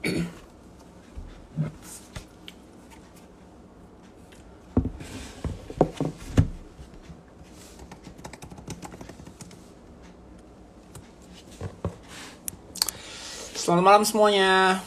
[0.00, 0.24] Selamat
[13.84, 14.80] malam semuanya.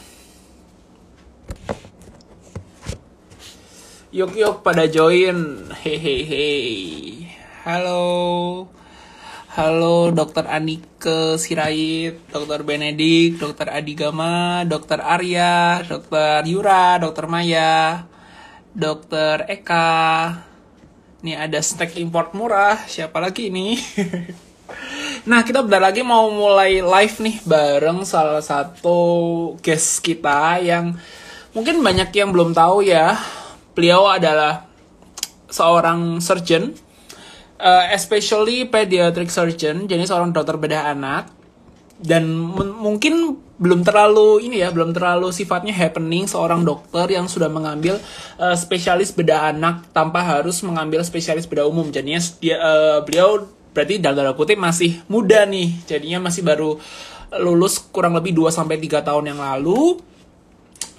[4.10, 5.70] Yuk yuk pada join.
[5.78, 7.30] Hehehe.
[7.62, 8.73] Halo.
[9.54, 18.02] Halo Dokter Anike Sirait, Dokter Benedik, Dokter Adigama, Dokter Arya, Dokter Yura, Dokter Maya,
[18.74, 20.42] Dokter Eka.
[21.22, 22.82] Ini ada snack import murah.
[22.90, 23.78] Siapa lagi ini?
[25.24, 29.00] Nah, kita bentar lagi mau mulai live nih bareng salah satu
[29.64, 31.00] guest kita yang
[31.56, 33.16] mungkin banyak yang belum tahu ya.
[33.72, 34.68] Beliau adalah
[35.48, 36.76] seorang surgeon,
[37.64, 41.32] uh, especially pediatric surgeon, jadi seorang dokter bedah anak.
[41.94, 42.28] Dan
[42.60, 47.96] mungkin belum terlalu ini ya, belum terlalu sifatnya happening seorang dokter yang sudah mengambil
[48.36, 51.88] uh, spesialis bedah anak tanpa harus mengambil spesialis bedah umum.
[51.88, 56.78] Jadinya dia uh, beliau berarti dalam tanda kutip masih muda nih jadinya masih baru
[57.42, 59.98] lulus kurang lebih 2 sampai 3 tahun yang lalu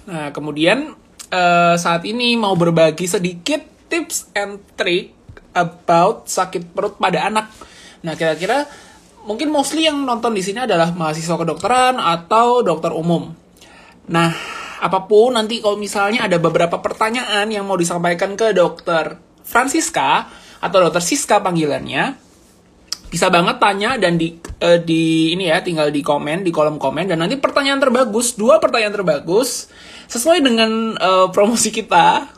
[0.04, 0.92] nah kemudian
[1.32, 5.15] uh, saat ini mau berbagi sedikit tips and trick
[5.56, 7.48] about sakit perut pada anak.
[8.04, 8.68] Nah kira-kira
[9.24, 13.32] mungkin mostly yang nonton di sini adalah mahasiswa kedokteran atau dokter umum.
[14.12, 14.30] Nah
[14.76, 20.28] apa pun nanti kalau misalnya ada beberapa pertanyaan yang mau disampaikan ke dokter Francisca
[20.60, 22.26] atau dokter Siska panggilannya
[23.06, 27.06] bisa banget tanya dan di uh, di ini ya tinggal di komen di kolom komen.
[27.06, 29.70] Dan nanti pertanyaan terbagus dua pertanyaan terbagus
[30.10, 32.35] sesuai dengan uh, promosi kita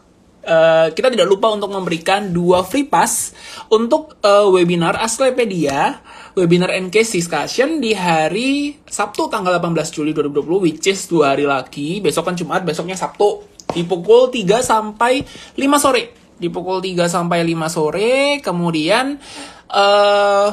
[0.48, 3.36] uh, kita tidak lupa untuk memberikan dua free pass
[3.68, 6.00] untuk uh, webinar Aslepedia
[6.32, 12.00] webinar NK discussion di hari Sabtu tanggal 18 Juli 2020 which is dua hari lagi.
[12.00, 13.44] Besok kan Jumat besoknya Sabtu.
[13.68, 16.02] Di pukul 3 sampai 5 sore.
[16.40, 19.20] Di pukul 3 sampai 5 sore kemudian
[19.68, 20.48] uh,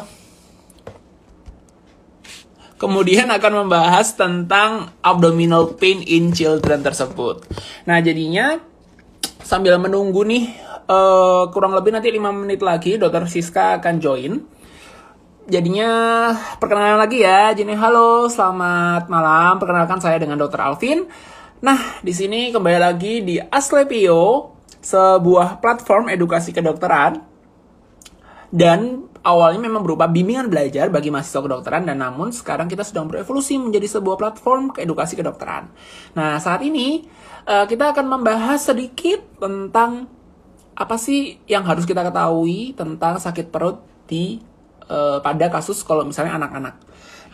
[2.75, 7.47] kemudian akan membahas tentang abdominal pain in children tersebut.
[7.87, 8.59] Nah, jadinya
[9.45, 10.57] sambil menunggu nih
[10.89, 14.33] uh, kurang lebih nanti 5 menit lagi dokter Siska akan join.
[15.45, 15.89] Jadinya
[16.57, 17.53] perkenalan lagi ya.
[17.53, 19.61] Jadi halo, selamat malam.
[19.61, 21.05] Perkenalkan saya dengan dokter Alvin.
[21.61, 27.34] Nah, di sini kembali lagi di Aslepio, sebuah platform edukasi kedokteran
[28.55, 33.59] dan awalnya memang berupa bimbingan belajar bagi mahasiswa kedokteran dan namun sekarang kita sedang berevolusi
[33.59, 35.67] menjadi sebuah platform edukasi kedokteran.
[36.15, 37.03] Nah, saat ini
[37.43, 40.07] uh, kita akan membahas sedikit tentang
[40.75, 44.39] apa sih yang harus kita ketahui tentang sakit perut di
[44.87, 46.75] uh, pada kasus kalau misalnya anak-anak.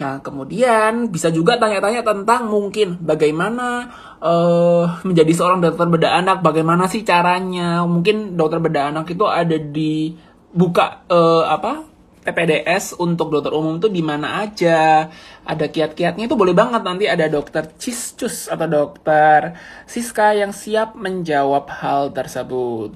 [0.01, 6.89] Nah, kemudian bisa juga tanya-tanya tentang mungkin bagaimana uh, menjadi seorang dokter bedah anak, bagaimana
[6.89, 7.85] sih caranya?
[7.85, 10.17] Mungkin dokter bedah anak itu ada di
[10.51, 11.91] buka uh, apa
[12.21, 15.09] PPDS untuk dokter umum tuh di mana aja,
[15.41, 19.57] ada kiat-kiatnya itu boleh banget nanti ada dokter Ciscus atau dokter
[19.89, 22.93] Siska yang siap menjawab hal tersebut.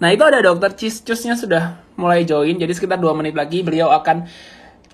[0.00, 4.24] Nah itu ada dokter Ciscusnya sudah mulai join, jadi sekitar dua menit lagi beliau akan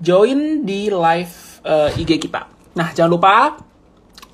[0.02, 2.42] join di live uh, eh, IG kita.
[2.74, 3.54] Nah jangan lupa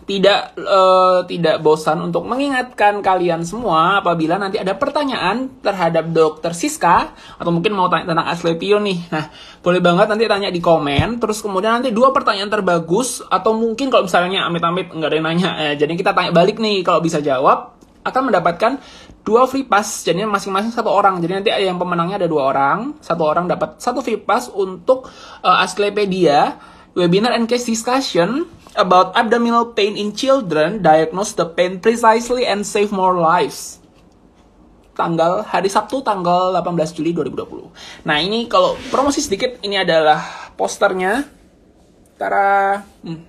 [0.04, 7.16] tidak uh, tidak bosan untuk mengingatkan kalian semua apabila nanti ada pertanyaan terhadap dokter Siska
[7.40, 9.00] atau mungkin mau tanya tentang Aslepio nih.
[9.08, 9.32] Nah,
[9.64, 11.16] boleh banget nanti tanya di komen.
[11.16, 15.50] Terus kemudian nanti dua pertanyaan terbagus atau mungkin kalau misalnya amit-amit nggak ada yang nanya,
[15.56, 17.72] eh, jadi kita tanya balik nih kalau bisa jawab
[18.04, 18.76] akan mendapatkan
[19.24, 20.04] dua free pass.
[20.04, 21.16] Jadi masing-masing satu orang.
[21.24, 23.00] Jadi nanti yang pemenangnya ada dua orang.
[23.00, 25.08] Satu orang dapat satu free pass untuk
[25.40, 26.60] uh, Asclepedia
[26.92, 32.90] webinar and case discussion about abdominal pain in children, diagnose the pain precisely and save
[32.90, 33.78] more lives.
[34.94, 38.06] Tanggal hari Sabtu tanggal 18 Juli 2020.
[38.06, 40.22] Nah, ini kalau promosi sedikit ini adalah
[40.54, 41.26] posternya.
[42.14, 42.78] Tara.
[43.02, 43.26] Hmm.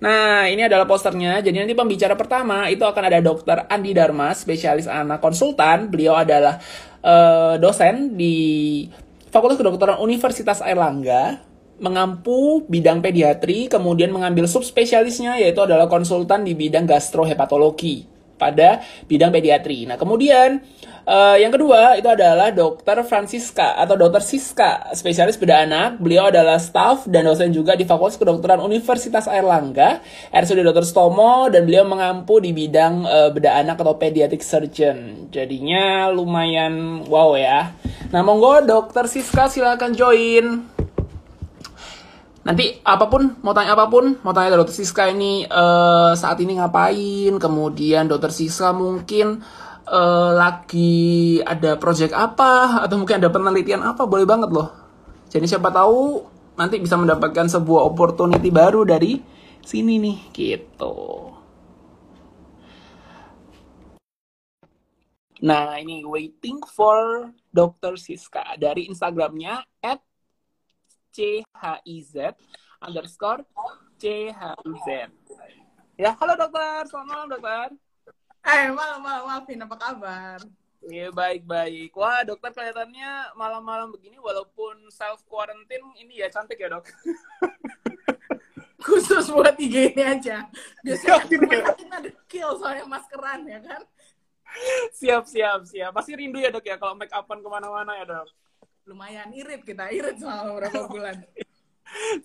[0.00, 1.44] Nah, ini adalah posternya.
[1.44, 3.68] Jadi nanti pembicara pertama itu akan ada Dr.
[3.68, 5.92] Andi Dharma, spesialis anak konsultan.
[5.92, 6.56] Beliau adalah
[7.04, 8.88] uh, dosen di
[9.28, 11.51] Fakultas Kedokteran Universitas Airlangga
[11.82, 18.12] mengampu bidang pediatri, kemudian mengambil subspesialisnya yaitu adalah konsultan di bidang gastrohepatologi
[18.42, 19.86] pada bidang pediatri.
[19.86, 20.58] Nah, kemudian
[21.06, 26.02] uh, yang kedua itu adalah Dokter Francisca atau Dokter Siska, spesialis bedah anak.
[26.02, 30.02] Beliau adalah staff dan dosen juga di Fakultas Kedokteran Universitas Airlangga,
[30.34, 30.82] RSUD Dr.
[30.82, 35.30] Stomo dan beliau mengampu di bidang uh, bedah anak atau pediatric surgeon.
[35.30, 37.78] Jadinya lumayan wow ya.
[38.10, 40.46] Nah, monggo Dokter Siska silakan join.
[42.42, 46.58] Nanti apa pun mau tanya apa pun mau tanya dokter Siska ini uh, saat ini
[46.58, 49.38] ngapain kemudian dokter Siska mungkin
[49.86, 54.74] uh, lagi ada project apa atau mungkin ada penelitian apa boleh banget loh
[55.30, 56.26] jadi siapa tahu
[56.58, 59.22] nanti bisa mendapatkan sebuah opportunity baru dari
[59.62, 61.30] sini nih gitu
[65.46, 67.94] nah ini waiting for Dr.
[67.94, 70.02] Siska dari Instagramnya at
[71.12, 72.32] CHIZ
[72.80, 73.44] underscore
[74.00, 74.88] CHIZ.
[76.00, 76.88] Ya, halo dokter.
[76.88, 77.68] Selamat malam dokter.
[78.42, 79.60] Eh, malam, malam, maafin.
[79.60, 80.40] Apa kabar?
[80.82, 81.94] Iya, baik-baik.
[81.94, 86.88] Wah, dokter kelihatannya malam-malam begini walaupun self quarantine ini ya cantik ya, dok.
[88.82, 90.50] Khusus buat IG ini aja.
[90.82, 91.22] Biasanya
[91.78, 93.82] kita ada kill soalnya maskeran ya kan?
[94.90, 95.94] Siap, siap, siap.
[95.94, 98.26] Pasti rindu ya, dok ya kalau make upan ke mana-mana ya, dok
[98.86, 101.16] lumayan irit kita irit selama beberapa bulan.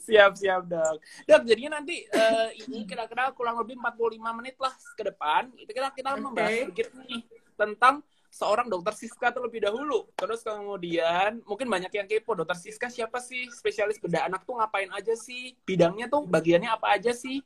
[0.07, 0.97] Siap siap dok.
[1.27, 5.91] Dok jadinya nanti uh, ini kira-kira kurang lebih 45 menit lah ke depan itu kita
[5.91, 6.23] kita okay.
[6.23, 7.21] membahas sedikit nih
[7.57, 7.95] tentang
[8.27, 10.07] seorang dokter Siska terlebih dahulu.
[10.13, 13.49] Terus kemudian mungkin banyak yang kepo dokter Siska siapa sih?
[13.49, 15.57] Spesialis bedah anak tuh ngapain aja sih?
[15.65, 17.41] Bidangnya tuh bagiannya apa aja sih?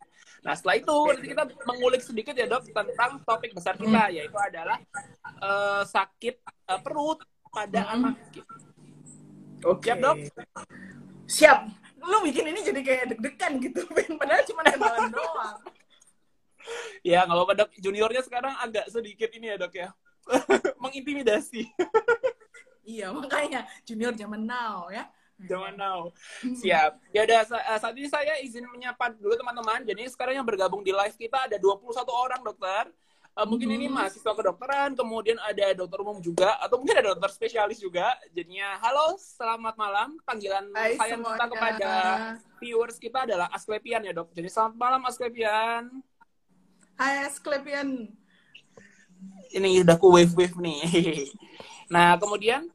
[0.45, 4.13] Nah setelah itu nanti kita mengulik sedikit ya dok tentang topik besar kita hmm.
[4.13, 4.77] yaitu adalah
[5.41, 7.21] uh, sakit uh, perut
[7.51, 7.93] pada hmm.
[7.97, 8.15] anak
[9.61, 9.93] Oke.
[9.93, 9.93] Okay.
[9.93, 10.17] Siap, Dok?
[11.29, 11.59] Siap.
[12.01, 13.85] Lu bikin ini jadi kayak deg-degan gitu,
[14.19, 15.57] Padahal cuma kenalan doang.
[17.05, 19.89] ya, kalau pada juniornya sekarang agak sedikit ini ya, Dok ya.
[20.83, 21.69] Mengintimidasi.
[22.85, 25.05] iya, makanya junior zaman now ya.
[25.45, 26.09] Zaman now.
[26.41, 27.01] Siap.
[27.13, 29.81] Ya udah eh, saat ini saya izin menyapa dulu teman-teman.
[29.85, 32.93] Jadi sekarang yang bergabung di live kita ada 21 orang, Dokter.
[33.31, 33.77] Uh, mungkin hmm.
[33.79, 38.11] ini mahasiswa kedokteran, kemudian ada dokter umum juga, atau mungkin ada dokter spesialis juga.
[38.35, 40.19] Jadinya, halo, selamat malam.
[40.27, 41.91] Panggilan Hai, saya minta kepada
[42.59, 44.35] viewers kita adalah Asklepian ya dok.
[44.35, 46.03] Jadi selamat malam Asklepian.
[46.99, 48.11] Hai Asklepian.
[49.55, 50.83] Ini udah ku wave-wave nih.
[51.93, 52.67] nah, kemudian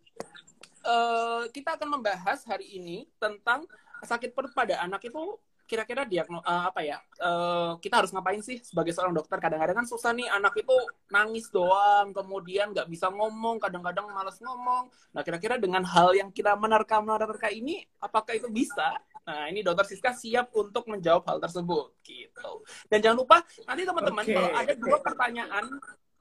[0.89, 3.69] uh, kita akan membahas hari ini tentang
[4.09, 5.37] sakit perut pada anak itu
[5.67, 9.37] kira-kira dia uh, apa ya uh, kita harus ngapain sih sebagai seorang dokter?
[9.43, 10.77] Kadang-kadang kan susah nih anak itu
[11.11, 14.89] nangis doang kemudian nggak bisa ngomong kadang-kadang malas ngomong.
[15.13, 18.95] Nah kira-kira dengan hal yang kita menerka menerka ini apakah itu bisa?
[19.27, 22.63] Nah ini dokter Siska siap untuk menjawab hal tersebut gitu.
[22.87, 25.65] Dan jangan lupa nanti teman-teman okay, kalau ada dua pertanyaan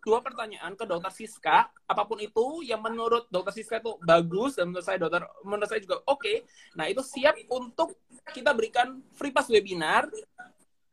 [0.06, 4.70] dua pertanyaan ke dokter Siska, apa pun itu yang menurut dokter Siska itu bagus dan
[4.70, 6.22] menurut saya dokter menurut saya juga oke.
[6.22, 6.38] Okay.
[6.78, 7.98] Nah, itu siap untuk
[8.30, 10.06] kita berikan free pass webinar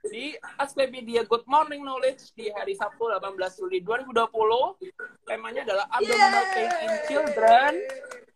[0.02, 4.18] di Asclepidia Good Morning Knowledge di hari Sabtu 18 Juli 2020.
[5.28, 7.72] Temanya adalah abdominal pain in children.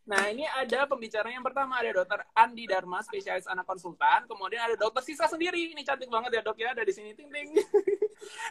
[0.07, 4.23] Nah, ini ada pembicara yang pertama ada Dokter Andi Dharma, spesialis anak konsultan.
[4.31, 5.75] Kemudian ada Dokter Siska sendiri.
[5.75, 7.51] Ini cantik banget ya, Dok ya, ada di sini ting ting.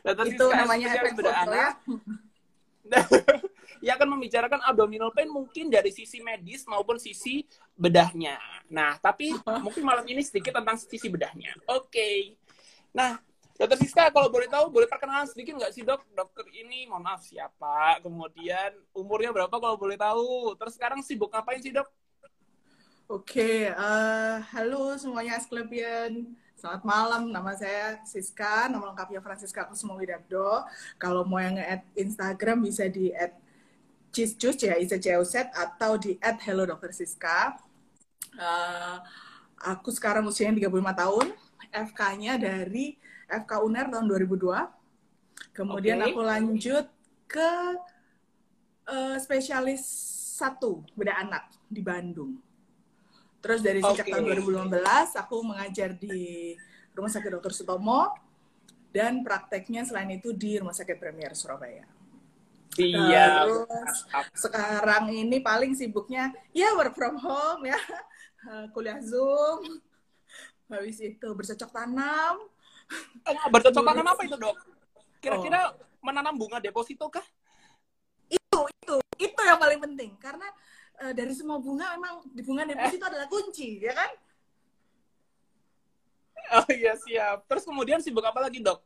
[0.06, 1.74] Dokter Itu namanya spesialis bedah anak.
[3.86, 7.46] Ia akan membicarakan abdominal pain mungkin dari sisi medis maupun sisi
[7.78, 8.38] bedahnya.
[8.70, 9.34] Nah, tapi
[9.66, 11.54] mungkin malam ini sedikit tentang sisi bedahnya.
[11.70, 11.90] Oke.
[11.92, 12.18] Okay.
[12.96, 13.20] Nah,
[13.56, 16.04] Dokter Siska, kalau boleh tahu, boleh perkenalan sedikit nggak sih dok?
[16.12, 18.04] Dokter ini, mohon maaf siapa?
[18.04, 20.60] Kemudian umurnya berapa kalau boleh tahu?
[20.60, 21.88] Terus sekarang sibuk ngapain sih dok?
[23.06, 26.36] Oke, okay, uh, eh, halo semuanya Asklepian.
[26.56, 30.64] Selamat malam, nama saya Siska, nama lengkapnya Francisca Kusuma Widabdo.
[30.96, 33.36] Kalau mau yang nge-add Instagram bisa di add
[34.16, 36.96] Ciscus ya, ICCUZ, atau di add Hello Dr.
[36.96, 37.60] Siska.
[38.40, 39.04] Uh,
[39.60, 41.28] aku sekarang usianya 35 tahun,
[41.76, 42.96] FK-nya dari
[43.28, 45.52] FK UNER tahun 2002.
[45.52, 46.08] Kemudian okay.
[46.08, 46.88] aku lanjut
[47.28, 47.52] ke
[48.88, 49.84] uh, spesialis
[50.40, 52.45] satu beda anak di Bandung.
[53.46, 54.18] Terus dari sejak okay.
[54.18, 56.58] tahun 2015 aku mengajar di
[56.98, 57.54] Rumah Sakit Dr.
[57.54, 58.10] Sutomo
[58.90, 61.86] dan prakteknya selain itu di Rumah Sakit Premier Surabaya.
[62.74, 63.46] Iya.
[63.46, 64.02] Terus
[64.34, 67.78] sekarang ini paling sibuknya ya work from home ya,
[68.74, 69.78] kuliah Zoom.
[70.66, 72.50] Habis itu bercocok tanam.
[73.30, 74.58] Eh, bercocok tanam apa itu, Dok?
[75.22, 75.86] Kira-kira oh.
[76.02, 77.24] menanam bunga deposito kah?
[78.26, 80.50] Itu, itu, itu yang paling penting karena
[81.02, 83.10] uh, dari semua bunga memang di bunga deposito eh.
[83.12, 84.12] adalah kunci, ya kan?
[86.62, 87.50] Oh iya siap.
[87.50, 88.82] Terus kemudian sibuk apa lagi dok?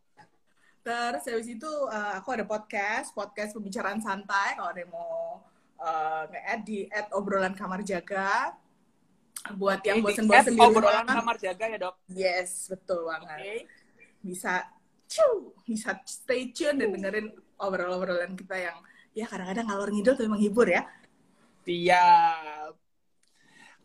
[0.79, 4.55] Terus habis itu uh, aku ada podcast, podcast pembicaraan santai.
[4.55, 5.43] Kalau ada yang mau
[5.83, 8.55] uh, nge-add di add obrolan kamar jaga.
[9.55, 11.95] Buat yang bosen-bosen di obrolan kamar jaga ya dok?
[12.11, 13.39] Yes, betul banget.
[13.39, 13.59] Okay.
[14.19, 14.67] Bisa,
[15.07, 17.27] cu, bisa stay tune dan dengerin
[17.59, 18.77] obrolan-obrolan kita yang
[19.15, 20.87] ya kadang-kadang ngalor ngidul tapi menghibur ya.
[21.63, 22.73] Siap.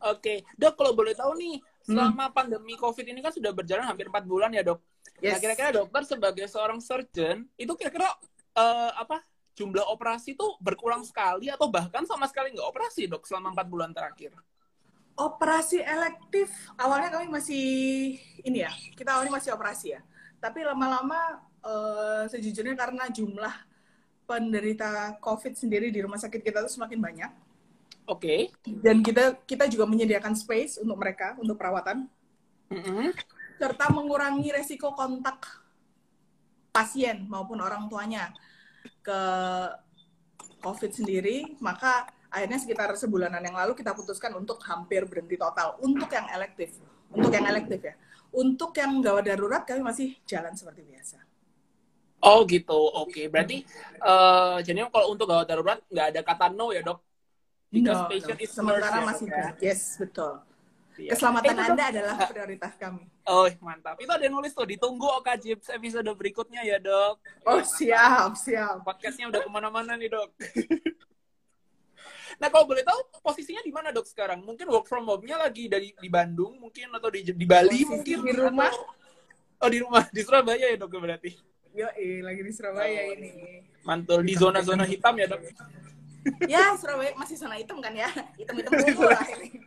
[0.05, 4.25] Oke, dok kalau boleh tahu nih, selama pandemi COVID ini kan sudah berjalan hampir empat
[4.25, 4.81] bulan ya dok.
[5.21, 5.41] Nah Yes.
[5.41, 8.09] kira-kira dokter sebagai seorang surgeon itu kira-kira
[8.57, 9.21] eh, apa
[9.55, 13.91] jumlah operasi itu berkurang sekali atau bahkan sama sekali nggak operasi dok selama empat bulan
[13.95, 14.35] terakhir?
[15.15, 17.65] Operasi elektif awalnya kami masih
[18.43, 20.01] ini ya, kita awalnya masih operasi ya.
[20.43, 23.55] Tapi lama-lama eh, sejujurnya karena jumlah
[24.25, 27.31] penderita COVID sendiri di rumah sakit kita itu semakin banyak
[28.05, 28.53] Oke.
[28.85, 32.05] dan kita kita juga menyediakan space untuk mereka untuk perawatan
[32.69, 33.17] Mm-mm.
[33.57, 35.65] serta mengurangi resiko kontak
[36.75, 38.35] pasien maupun orang tuanya
[39.01, 39.21] ke
[40.65, 46.09] COVID sendiri, maka akhirnya sekitar sebulanan yang lalu kita putuskan untuk hampir berhenti total untuk
[46.11, 46.81] yang elektif,
[47.13, 47.95] untuk yang elektif ya.
[48.35, 51.23] Untuk yang gawat darurat kami masih jalan seperti biasa.
[52.25, 53.23] Oh gitu, oke.
[53.33, 53.63] Berarti
[54.11, 56.99] eh jadi kalau untuk gawat darurat nggak ada kata no ya dok?
[57.75, 58.41] Because No, patient no.
[58.41, 59.47] is Sementara ya, masih ya?
[59.59, 60.39] yes betul.
[60.95, 61.11] Iya.
[61.11, 61.67] Keselamatan Eh.
[61.67, 63.03] Anda adalah prioritas kami.
[63.27, 63.99] Oh mantap.
[63.99, 67.19] Itu ada yang nulis tuh ditunggu Oka Jips episode berikutnya ya dok.
[67.43, 68.79] Oh siap siap.
[68.81, 70.31] Podcastnya udah ke mana-mana nih dok.
[72.41, 74.39] nah kalau boleh tahu posisinya di mana dok sekarang?
[74.41, 78.17] Mungkin work from home-nya lagi dari di Bandung mungkin atau di di Bali Posisi mungkin
[78.23, 78.71] di rumah.
[78.71, 78.87] Atau-
[79.63, 81.31] oh di rumah di Surabaya ya dok berarti.
[81.75, 81.91] Yo,
[82.23, 83.15] lagi di Surabaya Oh.
[83.19, 83.31] ini.
[83.83, 85.43] Mantul di zona-zona hitam ya dok.
[86.49, 88.09] Ya Surabaya masih zona hitam kan ya?
[88.41, 89.61] Hitam-hitam dulu lah ini.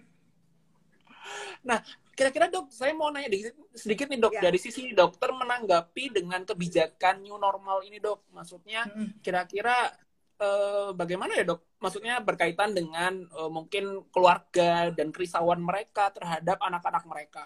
[1.66, 1.84] Nah,
[2.16, 4.42] kira-kira dok, saya mau nanya dikit- sedikit nih dok, Ya.
[4.48, 8.88] dari sisi dokter menanggapi dengan kebijakan new normal ini dok, maksudnya
[9.22, 9.92] kira-kira
[10.38, 11.66] eh, bagaimana ya dok?
[11.82, 17.46] Maksudnya berkaitan dengan eh, mungkin keluarga dan kerisauan mereka terhadap anak-anak mereka.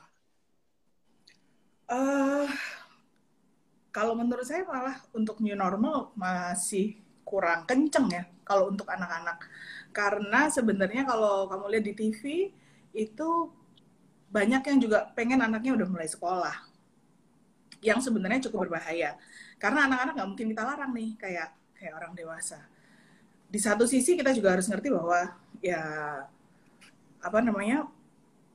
[1.88, 2.48] Eh,
[3.96, 7.00] kalau menurut saya malah untuk new normal masih
[7.32, 9.48] kurang kenceng ya kalau untuk anak-anak.
[9.96, 12.22] Karena sebenarnya kalau kamu lihat di TV
[12.92, 13.30] itu
[14.32, 16.56] banyak yang juga pengen anaknya udah mulai sekolah.
[17.80, 19.16] Yang sebenarnya cukup berbahaya.
[19.56, 22.60] Karena anak-anak nggak mungkin kita larang nih kayak kayak orang dewasa.
[23.48, 25.32] Di satu sisi kita juga harus ngerti bahwa
[25.64, 25.84] ya
[27.22, 27.88] apa namanya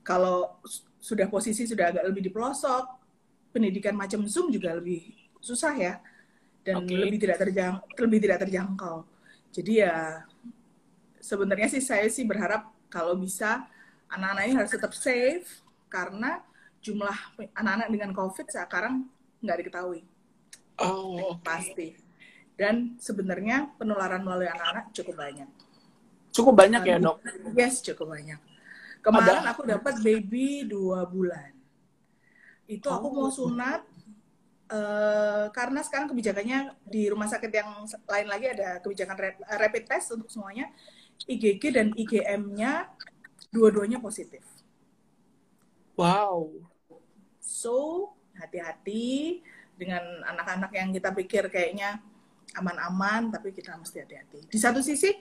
[0.05, 0.59] kalau
[1.01, 2.85] sudah posisi sudah agak lebih di pelosok
[3.55, 6.03] pendidikan macam Zoom juga lebih susah ya
[6.67, 6.99] dan Oke.
[6.99, 9.07] lebih tidak terjang lebih tidak terjangkau.
[9.55, 10.27] Jadi ya
[11.17, 13.65] sebenarnya sih saya sih berharap kalau bisa
[14.11, 16.43] anak-anak ini harus tetap safe karena
[16.83, 17.15] jumlah
[17.55, 19.07] anak-anak dengan COVID sekarang
[19.39, 20.03] nggak diketahui
[20.77, 21.97] Oh, pasti.
[22.53, 25.49] Dan sebenarnya penularan melalui anak-anak cukup banyak.
[26.29, 27.17] cukup banyak ya dok.
[27.57, 28.37] Yes, cukup banyak.
[29.01, 31.49] Kemarin Ada- aku dapat baby dua bulan.
[32.69, 33.13] Itu aku Oh.
[33.15, 33.89] mau sunat
[34.71, 40.15] eh, karena sekarang kebijakannya di rumah sakit yang lain lagi ada kebijakan rap- rapid test
[40.15, 40.71] untuk semuanya.
[41.25, 42.93] IgG dan IgM-nya
[43.49, 44.45] dua-duanya positif.
[45.97, 46.53] Wow.
[47.41, 49.41] So, hati-hati
[49.81, 52.05] dengan anak-anak yang kita pikir kayaknya
[52.57, 54.49] aman-aman, tapi kita mesti hati-hati.
[54.49, 55.13] Di satu sisi,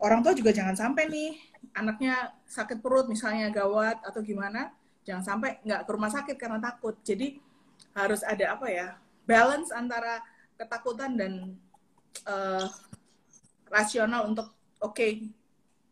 [0.00, 1.30] orang tua juga jangan sampai nih,
[1.76, 4.72] anaknya sakit perut, misalnya gawat atau gimana,
[5.04, 6.96] jangan sampai nggak ke rumah sakit karena takut.
[7.04, 7.40] Jadi,
[7.96, 10.22] harus ada apa ya, balance antara
[10.58, 11.32] ketakutan dan
[12.26, 12.66] eh,
[13.70, 14.50] rasional untuk,
[14.82, 15.06] oke,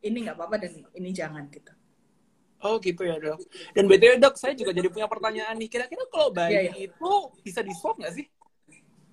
[0.03, 1.73] ini nggak apa-apa dan ini jangan gitu.
[2.59, 3.39] Oh gitu ya dok.
[3.71, 5.71] Dan btw dok, saya juga jadi punya pertanyaan nih.
[5.71, 6.91] Kira-kira kalau bayi Iya, iya.
[6.91, 7.13] itu
[7.47, 8.27] bisa di swab nggak sih?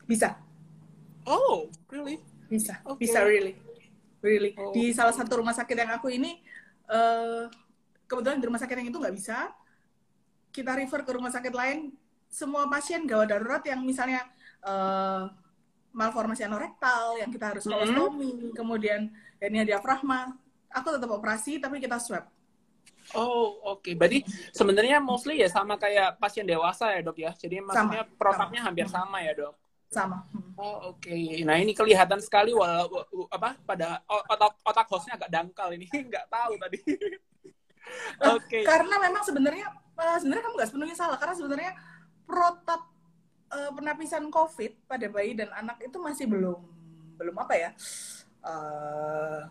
[0.09, 0.33] Bisa,
[1.25, 2.21] Oh, really?
[2.45, 3.01] Bisa, Oke.
[3.09, 3.57] bisa really,
[4.21, 4.53] really.
[4.61, 4.69] Oh.
[4.69, 6.37] Di salah satu rumah sakit yang aku ini,
[6.85, 7.43] eh
[8.05, 9.49] kebetulan di rumah sakit yang itu nggak bisa.
[10.53, 11.89] Kita refer ke rumah sakit lain.
[12.35, 14.27] Semua pasien gawat darurat yang misalnya
[14.59, 15.23] eh
[15.95, 19.07] malformasi anorektal, yang kita harus kolostomi, kemudian
[19.39, 20.35] hernia diafragma,
[20.67, 22.27] aku tetap operasi tapi kita swab.
[23.15, 23.95] Oh, oke.
[23.95, 27.31] Berarti sebenarnya mostly ya sama kayak pasien dewasa ya, Dok ya.
[27.37, 28.67] Jadi maksudnya protapnya sama.
[28.67, 29.55] hampir sama ya, Dok.
[29.93, 30.17] Sama.
[30.33, 30.51] Hmm.
[30.59, 31.15] Oh, oke.
[31.45, 32.89] Nah, ini kelihatan sekali walau
[33.31, 35.87] apa pada otak otak hostnya agak dangkal ini.
[36.11, 36.79] Nggak tahu tadi.
[38.35, 38.65] Oke.
[38.65, 39.69] Karena memang sebenarnya
[40.01, 41.71] eh, sebenarnya kamu nggak sepenuhnya salah karena sebenarnya
[42.25, 42.89] protap
[43.53, 46.59] eh, penapisan COVID pada bayi dan anak itu masih belum
[47.15, 47.71] belum apa ya
[48.45, 49.41] eh,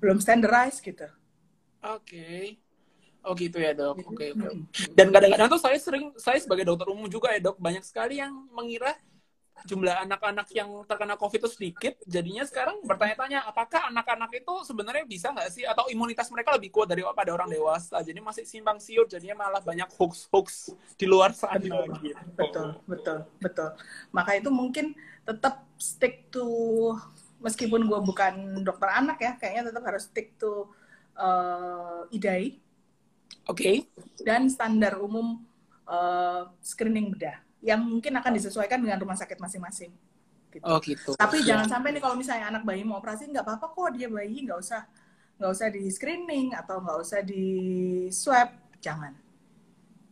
[0.00, 1.08] belum standardized gitu.
[1.84, 2.56] Oke.
[3.20, 4.00] Oh gitu ya dok.
[4.00, 4.48] Oke oke.
[4.48, 4.64] Hmm.
[4.96, 8.32] Dan kadang-kadang tuh saya sering, saya sebagai dokter umum juga ya dok, banyak sekali yang
[8.48, 8.96] mengira
[9.66, 11.94] jumlah anak-anak yang terkena COVID itu sedikit.
[12.06, 15.64] Jadinya sekarang bertanya-tanya, apakah anak-anak itu sebenarnya bisa nggak sih?
[15.68, 18.00] Atau imunitas mereka lebih kuat daripada orang dewasa?
[18.00, 21.60] Jadi masih simpang siur, jadinya malah banyak hoax-hoax di luar sana.
[21.60, 22.14] Gitu.
[22.38, 23.70] Betul, betul, betul.
[24.14, 26.46] Maka itu mungkin tetap stick to
[27.40, 30.68] meskipun gue bukan dokter anak ya, kayaknya tetap harus stick to
[31.16, 32.60] eh, IDAI
[33.48, 33.88] Oke.
[34.20, 35.40] dan standar umum
[35.88, 39.92] eh, screening bedah yang mungkin akan disesuaikan dengan rumah sakit masing-masing.
[40.50, 40.64] Gitu.
[40.66, 41.14] Oh gitu.
[41.14, 44.42] Tapi jangan sampai nih kalau misalnya anak bayi mau operasi nggak apa-apa kok dia bayi
[44.42, 44.82] nggak usah
[45.40, 47.46] nggak usah di screening atau nggak usah di
[48.12, 48.50] swab,
[48.82, 49.16] jangan.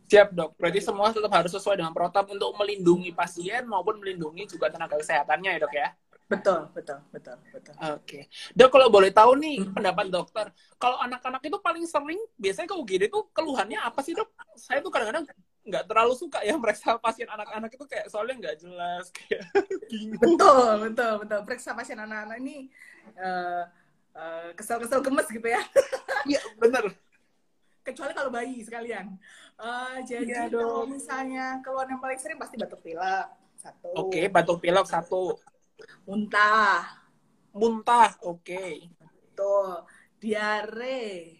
[0.09, 0.57] Siap dok.
[0.57, 5.49] Berarti semua tetap harus sesuai dengan protap untuk melindungi pasien maupun melindungi juga tenaga kesehatannya
[5.53, 5.89] ya dok ya.
[6.29, 7.73] Betul, betul, betul, betul.
[7.77, 8.29] Oke.
[8.57, 10.49] Dok kalau boleh tahu nih pendapat dokter,
[10.81, 14.33] kalau anak-anak itu paling sering biasanya ke UGD itu keluhannya apa sih dok?
[14.57, 15.29] Saya tuh kadang-kadang
[15.67, 19.43] nggak terlalu suka ya meriksa pasien anak-anak itu kayak soalnya nggak jelas kayak
[19.91, 20.39] bingung.
[20.39, 21.39] Betul, betul, betul.
[21.45, 22.71] Periksa pasien anak-anak ini
[23.19, 23.63] eh,
[24.15, 25.61] eh, kesel-kesel gemes gitu ya.
[26.27, 26.91] Iya bener.
[27.79, 29.15] Kecuali kalau bayi sekalian.
[29.59, 30.59] Eh, jadi Dok.
[30.59, 33.27] kalau misalnya keluhan yang paling sering pasti batuk pilek
[33.59, 33.91] satu.
[33.95, 35.35] Oke, batuk pilek satu,
[36.07, 37.07] Muntah,
[37.55, 38.67] muntah, oke,
[39.35, 39.87] tuh,
[40.19, 41.39] diare,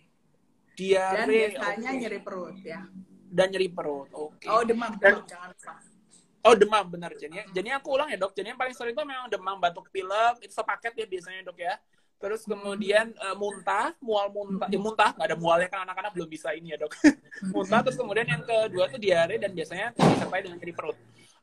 [0.80, 2.00] dan diare, biasanya oke.
[2.00, 2.82] nyeri perut ya.
[3.30, 4.46] Dan nyeri perut, oke.
[4.46, 5.74] Oh demam, Dan- demam jangan lupa.
[6.40, 9.28] Oh demam benar jadi jadi aku ulang ya dok jadi yang paling sering itu memang
[9.28, 11.76] demam batuk pilek itu sepaket ya biasanya dok ya
[12.16, 16.56] terus kemudian eh, muntah mual muntah ya muntah nggak ada mualnya kan anak-anak belum bisa
[16.56, 16.96] ini ya dok
[17.54, 20.98] muntah terus kemudian yang kedua tuh diare dan biasanya disertai dengan nyeri perut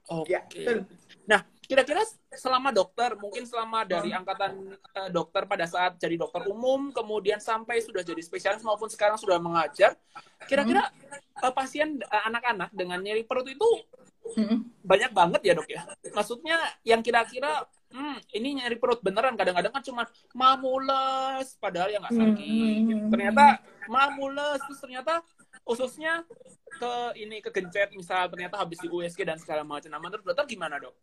[0.08, 0.88] oke Ya, betul.
[1.28, 6.94] nah kira-kira selama dokter mungkin selama dari angkatan eh, dokter pada saat jadi dokter umum
[6.94, 9.98] kemudian sampai sudah jadi spesialis maupun sekarang sudah mengajar
[10.46, 10.86] kira-kira
[11.42, 13.66] eh, pasien eh, anak-anak dengan nyeri perut itu
[14.34, 14.58] Mm-mm.
[14.82, 15.86] banyak banget ya dok ya.
[16.10, 17.62] Maksudnya yang kira-kira
[17.94, 20.02] hmm, ini nyari perut beneran kadang-kadang kan cuma
[20.34, 22.82] mamules padahal ya nggak sakit.
[22.90, 23.10] Hmm.
[23.14, 23.44] Ternyata
[23.86, 25.22] mamules terus ternyata
[25.62, 26.26] ususnya
[26.76, 26.92] ke
[27.22, 29.88] ini kegencet misal ternyata habis di USG dan segala macam.
[29.94, 30.94] Nah menurut dokter gimana dok?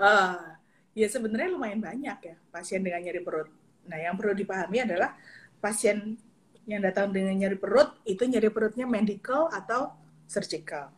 [0.00, 0.56] Ah,
[0.96, 3.52] ya sebenarnya lumayan banyak ya pasien dengan nyeri perut.
[3.84, 5.12] Nah, yang perlu dipahami adalah
[5.60, 6.16] pasien
[6.64, 9.92] yang datang dengan nyeri perut itu nyeri perutnya medical atau
[10.24, 10.88] surgical.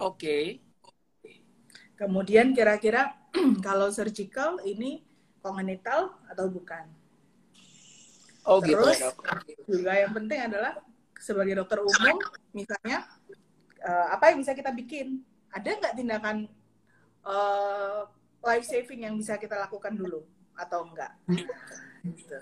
[0.00, 0.64] Oke.
[1.96, 3.12] Kemudian kira-kira
[3.66, 5.04] kalau surgical ini
[5.44, 6.88] congenital atau bukan?
[8.46, 9.42] Oh gitu Terus ya dok.
[9.66, 10.72] juga yang penting adalah
[11.18, 12.16] sebagai dokter umum
[12.54, 13.04] misalnya
[13.82, 15.20] eh, apa yang bisa kita bikin?
[15.50, 16.36] Ada nggak tindakan
[18.46, 20.22] life saving yang bisa kita lakukan dulu
[20.54, 21.12] atau enggak?
[22.06, 22.38] Gitu.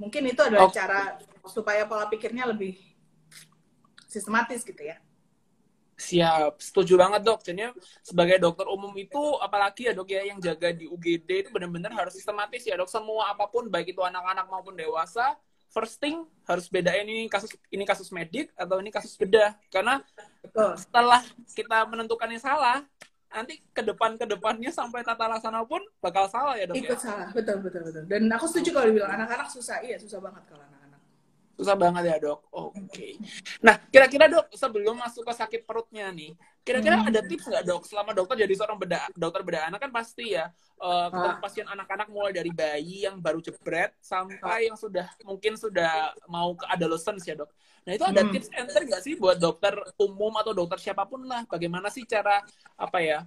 [0.00, 0.74] Mungkin itu adalah Oke.
[0.74, 2.80] cara supaya pola pikirnya lebih
[4.08, 4.98] sistematis gitu ya.
[5.94, 7.46] Siap, setuju banget dok.
[7.46, 7.70] Jadi
[8.02, 12.18] sebagai dokter umum itu, apalagi ya dok ya yang jaga di UGD itu benar-benar harus
[12.18, 12.90] sistematis ya dok.
[12.90, 15.38] Semua apa pun, baik itu anak-anak maupun dewasa,
[15.70, 19.54] first thing harus bedain ini kasus ini kasus medik atau ini kasus bedah.
[19.70, 20.02] Karena
[20.42, 20.78] Betul.
[20.82, 21.22] setelah
[21.54, 22.82] kita menentukan yang salah,
[23.34, 27.02] nanti ke depan ke depannya sampai tata laksana pun bakal salah ya dok Ikut ya.
[27.02, 28.02] salah, betul betul betul.
[28.06, 31.00] Dan aku setuju kalau dibilang anak-anak susah, iya susah banget kalau anak-anak.
[31.54, 32.40] Susah banget ya dok.
[32.50, 33.14] Oke.
[33.60, 37.08] Nah kira-kira dok sebelum masuk ke sakit perutnya nih, kira-kira Hmm.
[37.08, 40.50] ada tips nggak dok selama dokter jadi seorang beda dokter bedah anak kan pasti ya
[40.76, 41.38] eh, ketemu Ah.
[41.38, 45.92] pasien anak-anak mulai dari bayi yang baru jebret sampai yang sudah mungkin sudah
[46.26, 47.50] mau ke adolescence ya dok.
[47.84, 48.32] Nah itu ada Hmm.
[48.32, 52.08] tips and trick nggak sih buat dokter umum atau dokter siapa pun lah, bagaimana sih
[52.08, 52.40] cara
[52.80, 53.20] apa ya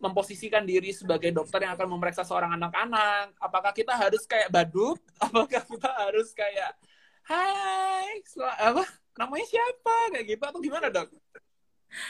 [0.00, 3.36] memposisikan diri sebagai dokter yang akan memeriksa seorang anak-anak.
[3.40, 5.00] Apakah kita harus kayak badut?
[5.24, 6.76] Apakah kita harus kayak
[7.22, 8.18] Hai,
[8.58, 8.82] apa
[9.14, 11.06] namanya siapa kayak gitu atau gimana dok?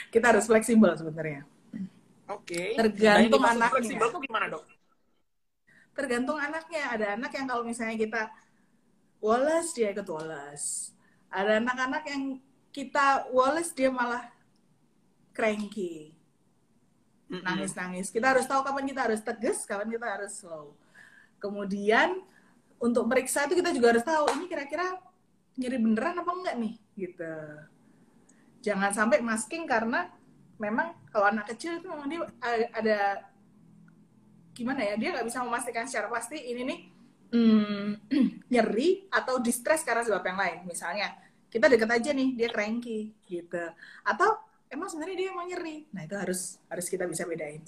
[0.09, 1.45] Kita harus fleksibel sebenarnya.
[2.33, 2.73] Oke.
[2.73, 3.73] Tergantung nah, anaknya.
[3.77, 4.65] fleksibel tuh gimana dok?
[5.93, 6.83] Tergantung anaknya.
[6.97, 8.21] Ada anak yang kalau misalnya kita
[9.21, 10.95] woles dia ikut woles.
[11.33, 12.23] Ada anak-anak yang
[12.69, 14.29] kita woles dia malah
[15.33, 16.13] cranky,
[17.27, 18.13] nangis-nangis.
[18.13, 20.77] Kita harus tahu kapan kita harus tegas, kapan kita harus slow.
[21.41, 22.21] Kemudian
[22.77, 25.01] untuk meriksa itu kita juga harus tahu ini kira-kira
[25.57, 27.35] nyeri beneran apa enggak nih gitu.
[28.63, 30.13] Jangan sampai masking karena
[30.61, 32.21] memang kalau anak kecil itu memang dia
[32.71, 32.99] ada
[34.53, 36.79] gimana ya dia nggak bisa memastikan secara pasti ini nih
[37.33, 37.89] hmm,
[38.53, 40.57] nyeri atau distress karena sebab yang lain.
[40.69, 41.22] Misalnya
[41.53, 43.61] kita deket aja nih dia cranky gitu.
[44.01, 44.41] Atau
[44.73, 45.85] emang sebenarnya dia emang nyeri.
[45.93, 47.61] Nah itu harus harus kita bisa bedain.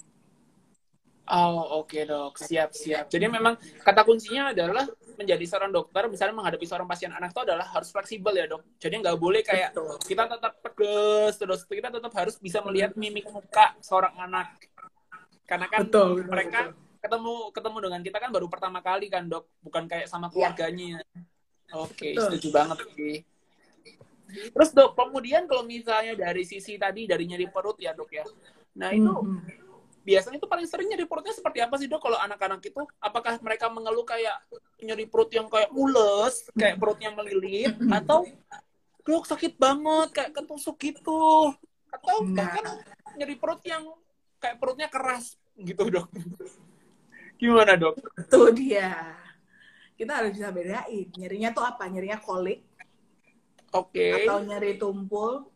[1.26, 3.10] Oh oke dok, siap siap.
[3.10, 4.86] Jadi memang kata kuncinya adalah
[5.18, 8.62] menjadi seorang dokter, misalnya menghadapi seorang pasien anak itu adalah harus fleksibel ya dok.
[8.78, 9.98] Jadi nggak boleh kayak Betul.
[10.06, 14.54] kita tetap tegas terus, kita tetap harus bisa melihat mimik muka seorang anak.
[15.46, 16.98] Karena kan Betul, mereka betul.
[17.02, 21.02] ketemu ketemu dengan kita kan baru pertama kali kan dok, bukan kayak sama keluarganya.
[21.74, 22.22] Oke, Iya.
[22.22, 22.26] Betul.
[22.38, 23.35] setuju banget sih.
[24.26, 28.26] Terus dok, kemudian kalau misalnya dari sisi tadi dari nyeri perut ya dok ya.
[28.76, 29.40] Nah itu Mhm.
[30.02, 33.66] biasanya itu paling sering nyeri perutnya seperti apa sih dok kalau anak-anak itu apakah mereka
[33.66, 34.38] mengeluh kayak
[34.78, 38.22] nyeri perut yang kayak mules kayak perutnya melilit atau
[39.02, 41.50] dok sakit banget kayak ketusuk gitu
[41.90, 42.38] atau Nah.
[42.38, 42.66] bahkan
[43.18, 43.82] nyeri perut yang
[44.38, 46.06] kayak perutnya keras gitu dok
[47.36, 49.12] gimana dok Itu dia.
[49.96, 51.08] Kita harus bisa bedain.
[51.16, 51.88] Nyerinya tuh apa?
[51.88, 52.60] Nyerinya kolik
[53.76, 55.48] oke atau nyeri tumpul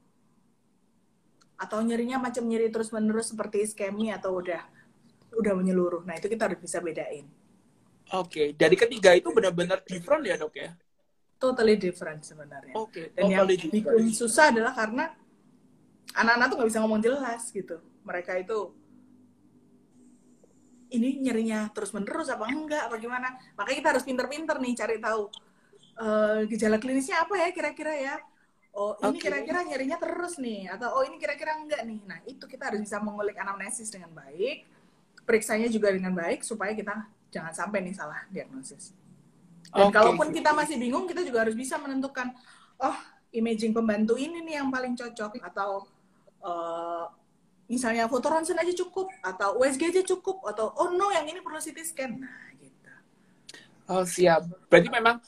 [1.61, 4.65] atau nyerinya macam nyeri terus-menerus seperti iskemi atau udah
[5.37, 6.03] udah menyeluruh.
[6.09, 7.29] Nah, itu kita harus bisa bedain.
[8.11, 10.75] oke dari ketiga itu benar-benar different ya dok ya
[11.41, 12.77] Totally different sebenarnya.
[12.77, 15.09] oke Dan yang totally bikin different susah adalah karena
[16.13, 17.81] anak-anak tuh nggak bisa ngomong jelas gitu.
[18.05, 18.59] Mereka itu
[20.91, 23.29] ini nyerinya terus menerus apa enggak apa gimana.
[23.57, 25.31] Makanya kita harus pinter-pinter nih cari tahu
[26.01, 28.17] eh, gejala klinisnya apa ya kira-kira ya.
[28.71, 32.01] Oh ini kira-kira nyerinya terus nih atau oh ini kira-kira enggak nih.
[32.07, 34.63] Nah itu kita harus bisa mengulik anamnesis dengan baik,
[35.27, 37.03] periksanya juga dengan baik supaya kita
[37.35, 38.95] jangan sampai nih salah diagnosis.
[39.71, 39.95] Dan Oke.
[39.95, 42.35] kalaupun kita masih bingung, kita juga harus bisa menentukan,
[42.83, 42.99] oh
[43.31, 45.87] imaging pembantu ini nih yang paling cocok atau
[46.43, 47.05] eh,
[47.71, 51.63] misalnya foto ronsen aja cukup atau USG aja cukup atau oh no yang ini perlu
[51.63, 52.19] CT scan.
[52.19, 52.91] Nah gitu.
[53.87, 54.47] Oh siap.
[54.67, 55.23] Berarti memang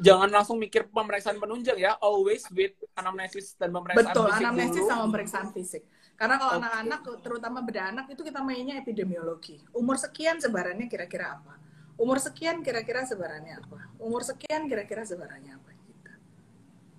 [0.00, 1.96] jangan langsung mikir pemeriksaan penunjang ya.
[2.00, 4.90] Always with anamnesis dan pemeriksaan Betul, fisik anamnesis dulu.
[4.90, 5.82] sama pemeriksaan fisik.
[6.14, 9.58] Karena kalau anak-anak, terutama beda-anak, itu kita mainnya epidemiologi.
[9.74, 11.58] Umur sekian sebarannya kira-kira apa?
[11.98, 13.90] Umur sekian kira-kira sebarannya apa?
[13.98, 15.73] Umur sekian kira-kira sebarannya apa?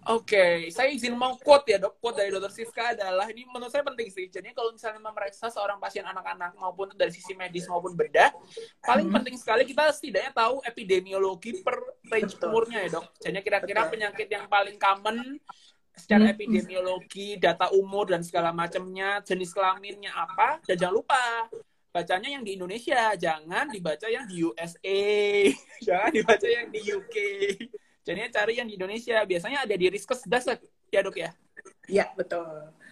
[0.05, 1.97] Oke, saya izin mau quote ya dok.
[1.97, 4.29] Quote dari dokter Siska adalah ini menurut saya penting sih.
[4.29, 8.29] Jadi kalau misalnya memeriksa seorang pasien anak-anak maupun dari sisi medis maupun bedah,
[8.85, 9.17] paling Hmm.
[9.17, 13.05] penting sekali kita setidaknya tahu epidemiologi per range umurnya ya dok.
[13.17, 15.41] Jadi kira-kira penyakit yang paling common
[15.97, 16.33] secara Hmm.
[16.37, 21.49] epidemiologi, data umur dan segala macamnya, jenis kelaminnya apa, dan jangan lupa
[21.89, 25.01] bacanya yang di Indonesia, jangan dibaca yang di USA,
[25.87, 27.17] jangan dibaca yang di UK.
[28.05, 29.17] Jadinya cari yang di Indonesia.
[29.25, 30.45] Biasanya ada di Riskesdas
[30.93, 31.33] ya dok ya.
[31.89, 32.45] Iya, betul.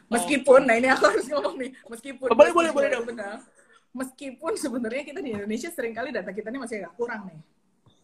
[0.10, 3.42] Meskipun, nah ini aku harus ngomong nih, meskipun Oh, boleh, boleh, boleh, benar,
[3.94, 7.40] meskipun sebenarnya kita di Indonesia sering kali data kita ini masih agak kurang nih.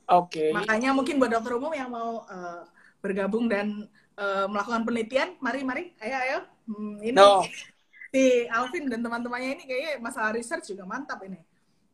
[0.09, 0.53] Oke.
[0.53, 2.61] Makanya mungkin buat dokter umum yang mau eh,
[3.01, 3.85] bergabung dan
[4.17, 6.39] eh, melakukan penelitian, mari, mari, ayo, ayo.
[6.69, 7.45] Hmm, ini No.
[8.09, 11.37] si Alvin dan teman-temannya ini kayaknya masalah research juga mantap ini.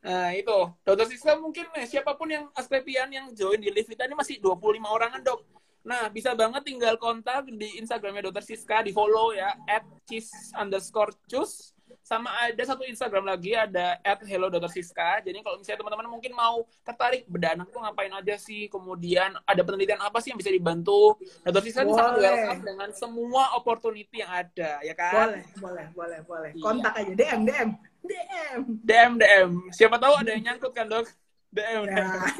[0.06, 0.58] Nah, itu.
[0.86, 4.38] Dokter Siska mungkin nih, siapa pun yang Asklepian yang join di live kita ini masih
[4.38, 5.42] 25 orangan, Dok.
[5.86, 11.14] Nah, bisa banget tinggal kontak di Instagramnya Dokter Siska, di follow ya, at cheese underscore
[11.30, 11.75] cus.
[12.06, 15.26] Sama ada satu Instagram lagi, ada at hello Dokter Siska.
[15.26, 19.62] Jadi kalau misalnya teman-teman mungkin mau tertarik, beda anak tuh ngapain aja sih, kemudian ada
[19.66, 21.18] penelitian apa sih yang bisa dibantu.
[21.42, 25.34] Dokter Siska ini sangat welcome dengan semua opportunity yang ada, ya kan?
[25.34, 26.50] Boleh, boleh, boleh, boleh.
[26.54, 26.62] Iya.
[26.62, 27.70] Kontak aja, DM, DM,
[28.06, 28.60] DM.
[28.86, 29.50] DM, DM.
[29.74, 31.10] Siapa tahu ada yang nyangkut kan, Dok?
[31.58, 32.06] DM, DM.
[32.06, 32.22] Nah.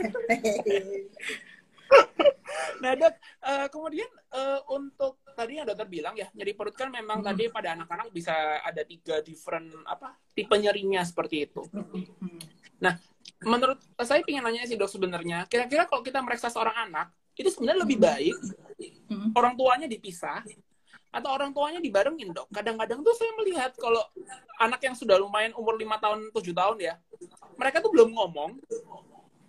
[2.82, 3.14] Nah dok,
[3.46, 7.28] eh, kemudian eh, untuk tadi yang dokter bilang ya nyeri perut kan memang Hmm.
[7.30, 11.62] tadi pada anak-anak bisa ada tiga different apa tipe nyerinya seperti itu.
[12.80, 12.96] Nah
[13.44, 17.80] menurut saya ingin nanya sih dok sebenarnya kira-kira kalau kita meriksa seorang anak itu sebenarnya
[17.84, 18.36] lebih baik
[19.06, 19.30] Hmm.
[19.38, 20.42] orang tuanya dipisah
[21.14, 22.50] atau orang tuanya dibarengin dok.
[22.50, 24.02] Kadang-kadang tuh saya melihat kalau
[24.60, 26.96] anak yang sudah lumayan umur lima tahun 7 tahun ya
[27.56, 28.60] mereka tuh belum ngomong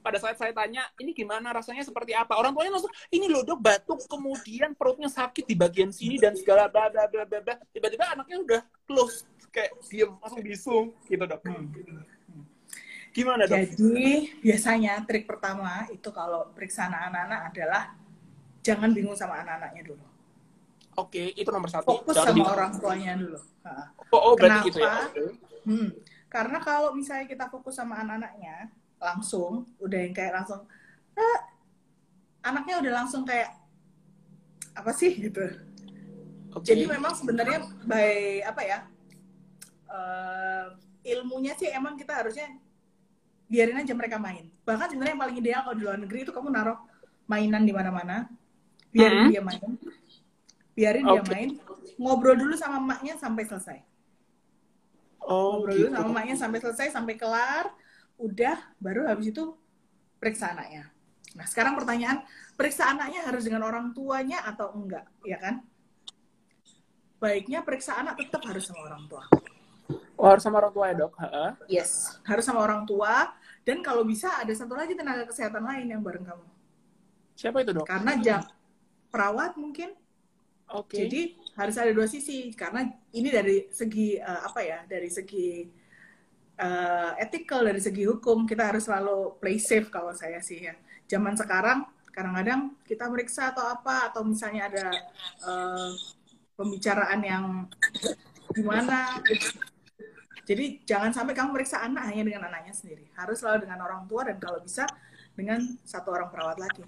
[0.06, 3.58] pada saat saya tanya ini gimana rasanya seperti apa orang tuanya langsung ini loh dok
[3.58, 8.14] batuk kemudian perutnya sakit di bagian sini dan segala bla bla bla bla bla tiba-tiba
[8.14, 10.76] anaknya udah close kayak diem langsung bisu
[11.10, 11.42] gitu dok
[13.10, 17.82] gimana dok Jadi biasanya trik pertama itu kalau periksa anak-anak adalah
[18.62, 20.06] jangan bingung sama anak-anaknya dulu.
[21.02, 23.38] oke itu nomor satu Fokus Jangan sama di- orang tuanya dulu.
[24.14, 25.10] Oh, oh berarti gitu ya Kenapa?
[25.10, 25.24] Oke.
[25.66, 25.88] Hmm.
[26.30, 30.64] Karena kalau misalnya kita fokus sama anak-anaknya langsung, udah yang kayak langsung,
[31.16, 31.40] "Ah,
[32.46, 33.50] anaknya udah langsung kayak
[34.76, 35.40] apa sih gitu.
[36.52, 36.68] Oke.
[36.68, 38.78] Jadi memang sebenarnya by apa ya
[39.86, 40.66] eh,
[41.16, 42.50] ilmunya sih emang kita harusnya
[43.46, 44.50] biarin aja mereka main.
[44.66, 46.78] Bahkan sebenarnya yang paling ideal kalau di luar negeri itu kamu naruh
[47.30, 48.26] mainan di mana-mana,
[48.90, 49.30] biarin Mhm.
[49.30, 49.70] dia main,
[50.74, 51.30] biarin dia Oke.
[51.30, 51.48] main,
[51.98, 53.78] ngobrol dulu sama emaknya sampai selesai.
[55.26, 57.64] oh Ngobrol dulu gitu sama emaknya sampai selesai, sampai kelar,
[58.18, 59.44] udah, baru habis itu
[60.20, 60.88] periksa anaknya.
[61.36, 62.24] Nah sekarang pertanyaan,
[62.56, 65.60] periksa anaknya harus dengan orang tuanya atau enggak, ya kan?
[67.16, 69.24] Baiknya periksa anak tetap harus sama orang tua.
[70.16, 71.46] oh, harus sama orang tua ya dok Ha-ha.
[71.68, 73.32] Yes, harus sama orang tua.
[73.66, 76.46] Dan kalau bisa ada satu lagi tenaga kesehatan lain yang bareng kamu.
[77.36, 78.40] siapa itu dok Karena jam
[79.12, 79.92] perawat mungkin.
[80.70, 81.20] oke Jadi
[81.58, 82.52] harus ada dua sisi.
[82.54, 84.78] Karena ini dari segi eh, apa ya?
[84.88, 85.66] Dari segi
[86.56, 88.48] eh, ethical, dari segi hukum.
[88.48, 90.74] Kita harus selalu play safe kalau saya sih ya.
[91.06, 94.88] Zaman sekarang kadang-kadang kita meriksa atau apa atau misalnya ada
[95.44, 95.92] uh,
[96.56, 97.44] pembicaraan yang
[98.56, 99.20] gimana.
[100.48, 103.12] Jadi jangan sampai kamu meriksa anak hanya dengan anaknya sendiri.
[103.12, 104.88] Harus selalu dengan orang tua dan kalau bisa
[105.36, 106.82] dengan satu orang perawat lagi.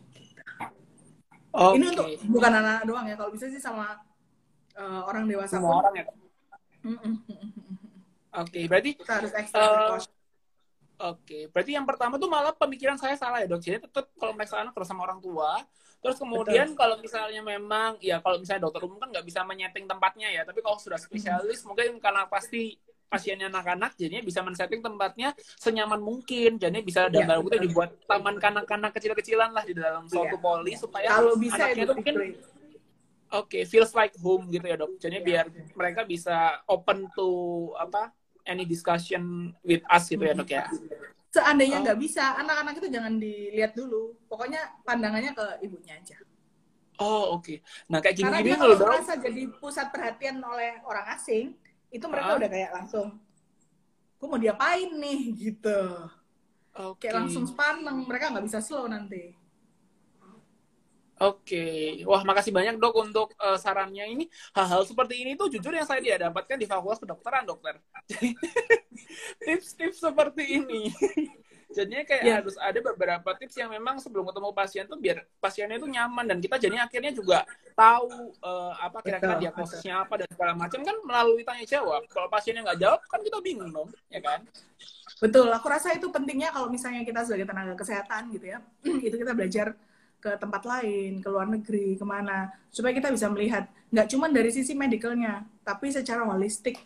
[1.48, 1.80] Okay.
[1.80, 3.14] ini untuk bukan anak-anak doang ya.
[3.20, 4.00] Kalau bisa sih sama
[4.80, 6.04] uh, orang dewasa semua orang ya
[8.28, 10.02] Oke, okay, berarti kita harus ekstra uh, Oke,
[10.98, 11.42] okay.
[11.46, 13.62] berarti yang pertama tuh malah pemikiran saya salah ya dok.
[13.62, 15.62] Jadi tetap kalau mereka anak terus sama orang tua.
[16.02, 16.78] Terus kemudian Betul.
[16.78, 20.42] kalau misalnya memang ya kalau misalnya dokter umum kan nggak bisa menyeting tempatnya ya.
[20.42, 21.66] Tapi kalau sudah spesialis hmm.
[21.70, 22.74] mungkin karena pasti
[23.08, 26.58] pasiennya anak-anak jadinya bisa men-setting tempatnya senyaman mungkin.
[26.58, 30.42] Jadinya bisa ya, dalam itu dibuat taman kanak-kanak kecil-kecilan lah di dalam suatu ya.
[30.42, 32.14] poli supaya kalau bisa anaknya itu mungkin
[33.28, 34.96] Oke, okay, feels like home gitu ya dok.
[34.96, 35.24] Jadi ya.
[35.24, 35.44] biar
[35.76, 37.28] mereka bisa open to
[37.76, 38.08] apa
[38.48, 40.64] any discussion with us gitu ya dok ya
[41.28, 41.82] seandainya oh.
[41.84, 42.02] nggak oh.
[42.02, 46.16] bisa anak-anak itu jangan dilihat dulu pokoknya pandangannya ke ibunya aja
[46.98, 47.58] oh oke okay.
[47.86, 51.54] nah kayak gini gini kalau merasa jadi pusat perhatian oleh orang asing
[51.92, 52.38] itu mereka uh.
[52.40, 53.06] udah kayak langsung
[54.18, 55.80] gue mau diapain nih gitu
[56.74, 57.06] okay.
[57.06, 59.36] kayak langsung spaneng mereka nggak bisa slow nanti
[61.18, 64.24] Oke, wah makasih banyak dok untuk uh, sarannya ini.
[64.54, 67.82] Hal-hal seperti ini tuh jujur yang saya tidak dapatkan di fakultas kedokteran dokter.
[69.42, 70.94] tips-tips seperti ini.
[71.68, 72.34] Jadinya kayak ya.
[72.40, 76.38] harus ada beberapa tips yang memang sebelum ketemu pasien tuh biar pasiennya itu nyaman dan
[76.40, 77.44] kita jadi akhirnya juga
[77.76, 82.08] tahu uh, apa kira-kira diagnosisnya apa dan segala macam kan melalui tanya jawab.
[82.08, 84.48] Kalau pasiennya nggak jawab kan kita bingung dong, ya kan?
[85.18, 88.58] Betul, aku rasa itu pentingnya kalau misalnya kita sebagai tenaga kesehatan gitu ya,
[89.06, 89.76] itu kita belajar
[90.18, 94.50] ke tempat lain, ke luar negeri, ke mana, supaya kita bisa melihat nggak cuma dari
[94.50, 96.76] sisi medikalnya, tapi secara holistik,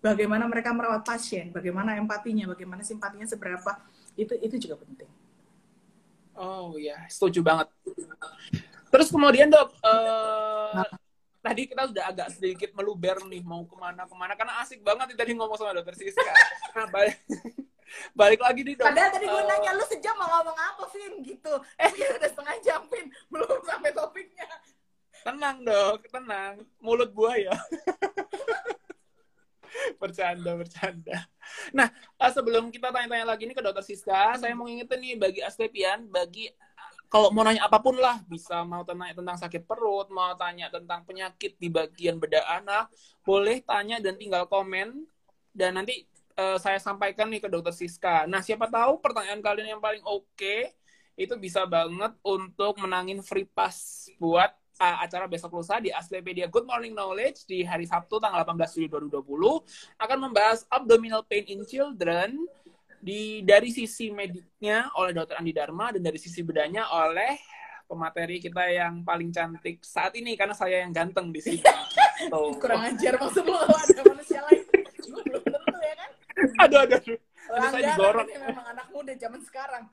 [0.00, 3.76] bagaimana mereka merawat pasien, bagaimana empatinya, bagaimana simpatinya seberapa,
[4.16, 5.10] itu itu juga penting.
[6.38, 7.66] Oh ya, setuju banget.
[8.88, 10.90] Terus kemudian dok, uh, nah.
[11.44, 15.58] tadi kita udah agak sedikit meluber nih mau ke mana-kemana karena asik banget tadi ngomong
[15.58, 16.32] sama dokter Siska.
[16.78, 16.86] Nah,
[18.12, 18.88] balik lagi nih dong.
[18.88, 21.14] Padahal tadi gue uh, nanya lu sejam mau ngomong apa, Vin?
[21.24, 21.52] Gitu.
[21.82, 23.06] Eh, ya udah setengah jam, Vin.
[23.32, 24.48] Belum sampai topiknya.
[25.24, 26.54] Tenang dong, tenang.
[26.78, 27.54] Mulut buaya.
[30.00, 31.18] bercanda, bercanda.
[31.70, 34.38] Nah, uh, sebelum kita tanya-tanya lagi nih ke dokter Siska, hmm.
[34.40, 36.50] saya mau ngingetin nih bagi Asklepian, bagi
[37.08, 41.08] kalau mau nanya apa pun lah, bisa mau tanya tentang sakit perut, mau tanya tentang
[41.08, 42.92] penyakit di bagian bedah anak,
[43.24, 45.08] boleh tanya dan tinggal komen.
[45.48, 46.04] Dan nanti
[46.38, 48.24] uh, saya sampaikan nih ke dokter Siska.
[48.30, 50.70] Nah, siapa tahu pertanyaan kalian yang paling oke okay,
[51.18, 56.64] itu bisa banget untuk menangin free pass buat uh, acara besok lusa di Aslepedia Good
[56.64, 62.38] Morning Knowledge di hari Sabtu tanggal 18 Juli 2020 akan membahas abdominal pain in children
[62.98, 67.38] di dari sisi mediknya oleh Dokter Andi Dharma dan dari sisi bedanya oleh
[67.86, 71.62] pemateri kita yang paling cantik saat ini karena saya yang ganteng di sini.
[72.62, 74.68] Kurang ajar maksud lo ada manusia lain
[76.64, 77.18] aduh aduh aduh.
[77.48, 78.26] Saya digorok.
[78.28, 79.84] ini memang anak muda zaman sekarang.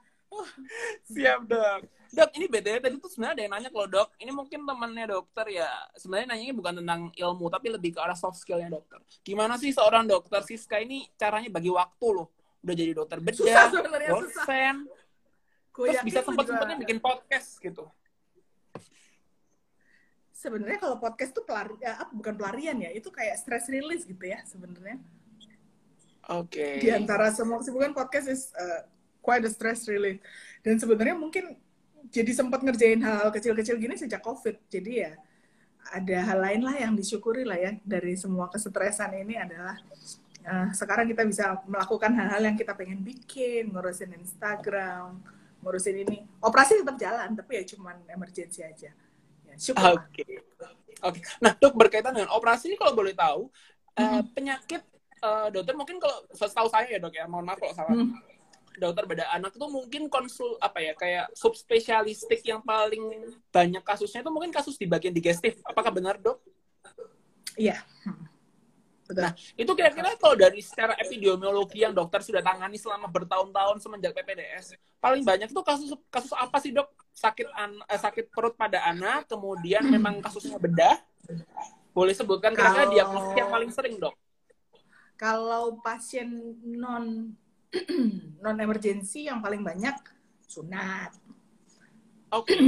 [1.07, 1.81] Siap dok.
[2.11, 5.45] Dok ini beda tadi tuh sebenarnya ada yang nanya kalau dok ini mungkin temannya dokter
[5.51, 5.69] ya.
[5.95, 8.99] Sebenarnya nanyanya bukan tentang ilmu tapi lebih ke arah soft skillnya dokter.
[9.23, 12.27] Gimana sih seorang dokter Siska ini caranya bagi waktu loh?
[12.63, 13.71] Udah jadi dokter bedah
[14.11, 14.75] dosen.
[15.75, 17.87] Terus bisa sempat sempatnya bikin podcast gitu.
[20.35, 24.45] Sebenarnya kalau podcast tuh pelari, ya, bukan pelarian ya itu kayak stress release gitu ya
[24.45, 25.01] sebenarnya
[26.31, 26.57] Oke.
[26.57, 26.73] Okay.
[26.81, 28.85] Di antara semua kesibukan podcast is uh,
[29.21, 30.21] quite a stress relief.
[30.65, 31.57] Dan sebenarnya mungkin
[32.09, 34.69] jadi sempat ngerjain hal-hal kecil-kecil gini sejak COVID.
[34.69, 35.13] Jadi ya
[35.93, 39.77] ada hal lain lah yang disyukuri lah ya dari semua kesetresan ini adalah
[40.45, 45.21] uh, sekarang kita bisa melakukan hal-hal yang kita pengen bikin, ngurusin Instagram,
[45.61, 46.25] ngurusin ini.
[46.41, 48.89] Operasi tetap jalan, tapi ya cuman emergency aja.
[49.45, 49.55] Ya,
[49.93, 50.25] Oke.
[50.25, 50.33] Okay.
[51.05, 51.21] Oke.
[51.21, 51.21] Okay.
[51.37, 53.49] Nah, dok berkaitan dengan operasi ini kalau boleh tahu,
[53.99, 54.81] uh, penyakit
[55.25, 58.13] uh, dokter mungkin kalau setahu saya ya dok ya mohon maaf kalau salah hmm.
[58.77, 64.29] dokter beda anak itu mungkin konsul apa ya kayak subspesialistik yang paling banyak kasusnya itu
[64.29, 66.37] mungkin kasus di bagian digestif apakah benar dok?
[67.55, 67.79] Iya.
[69.05, 74.73] Nah, itu kira-kira kalau dari secara epidemiologi yang dokter sudah tangani selama bertahun-tahun semenjak PPDS,
[74.97, 76.89] paling banyak itu kasus kasus apa sih dok?
[77.13, 80.97] Sakit an, eh, sakit perut pada anak, kemudian memang kasusnya bedah.
[81.93, 84.17] Boleh sebutkan kira-kira diagnosis yang paling sering dok?
[85.15, 87.31] Kalau pasien non
[88.43, 89.95] non emergency yang paling banyak
[90.47, 91.11] sunat.
[92.31, 92.55] Oke.
[92.55, 92.59] Okay.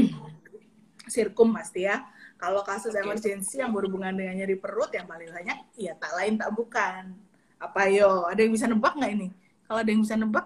[1.14, 2.04] Sirkum pasti ya.
[2.38, 3.04] Kalau kasus okay.
[3.04, 7.16] emergency yang berhubungan dengan nyeri perut yang paling banyak, ya tak lain tak bukan.
[7.58, 8.30] Apa yo?
[8.30, 9.30] Ada yang bisa nebak nggak ini?
[9.66, 10.46] Kalau ada yang bisa nebak,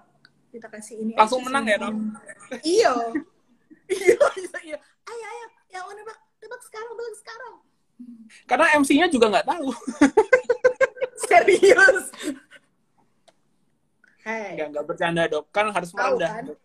[0.49, 1.13] kita kasih ini.
[1.19, 2.15] Langsung menang ya dong?
[2.63, 2.95] Iyo.
[3.91, 4.77] iya iya iya
[5.11, 7.55] ayo ayo yang mau nembak tembak sekarang tembak sekarang
[8.47, 9.67] Karena MC-nya juga nggak tahu.
[11.31, 12.05] serius
[14.21, 15.49] Hei, Nggak, nggak bercanda dok.
[15.49, 16.29] Kan harus merendah.
[16.29, 16.43] kan?
[16.45, 16.59] Dok.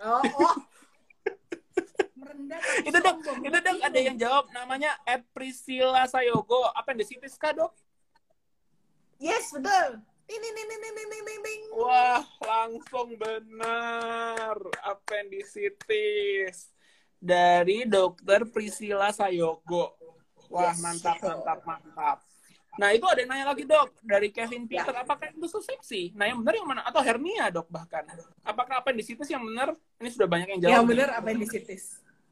[0.00, 0.56] Oh, oh.
[2.16, 3.38] Merendah tapi Itu dok, sombong.
[3.44, 6.64] itu dok ada yang jawab namanya Ed Priscilla Sayogo.
[6.72, 7.76] Appendicitis kah dok?
[9.18, 10.00] Yes, betul.
[10.24, 11.62] Ting, ting, ting, ting, ting, ting.
[11.70, 14.56] Wah, langsung benar.
[14.82, 16.72] Appendicitis.
[17.16, 20.00] Dari dokter Priscilla Sayogo.
[20.48, 20.80] Wah, Yes.
[20.80, 22.18] mantap, mantap, mantap.
[22.76, 23.88] Nah, itu ada yang nanya lagi, dok.
[24.04, 25.00] Dari Kevin Peter, Ya.
[25.00, 26.12] apakah itu susepsi?
[26.12, 26.82] Nah, yang benar yang mana?
[26.84, 28.04] Atau hernia, dok, bahkan?
[28.44, 29.72] Apakah appendicitis yang benar?
[29.96, 30.74] Ini sudah banyak yang jawab.
[30.76, 31.82] Yang benar appendicitis.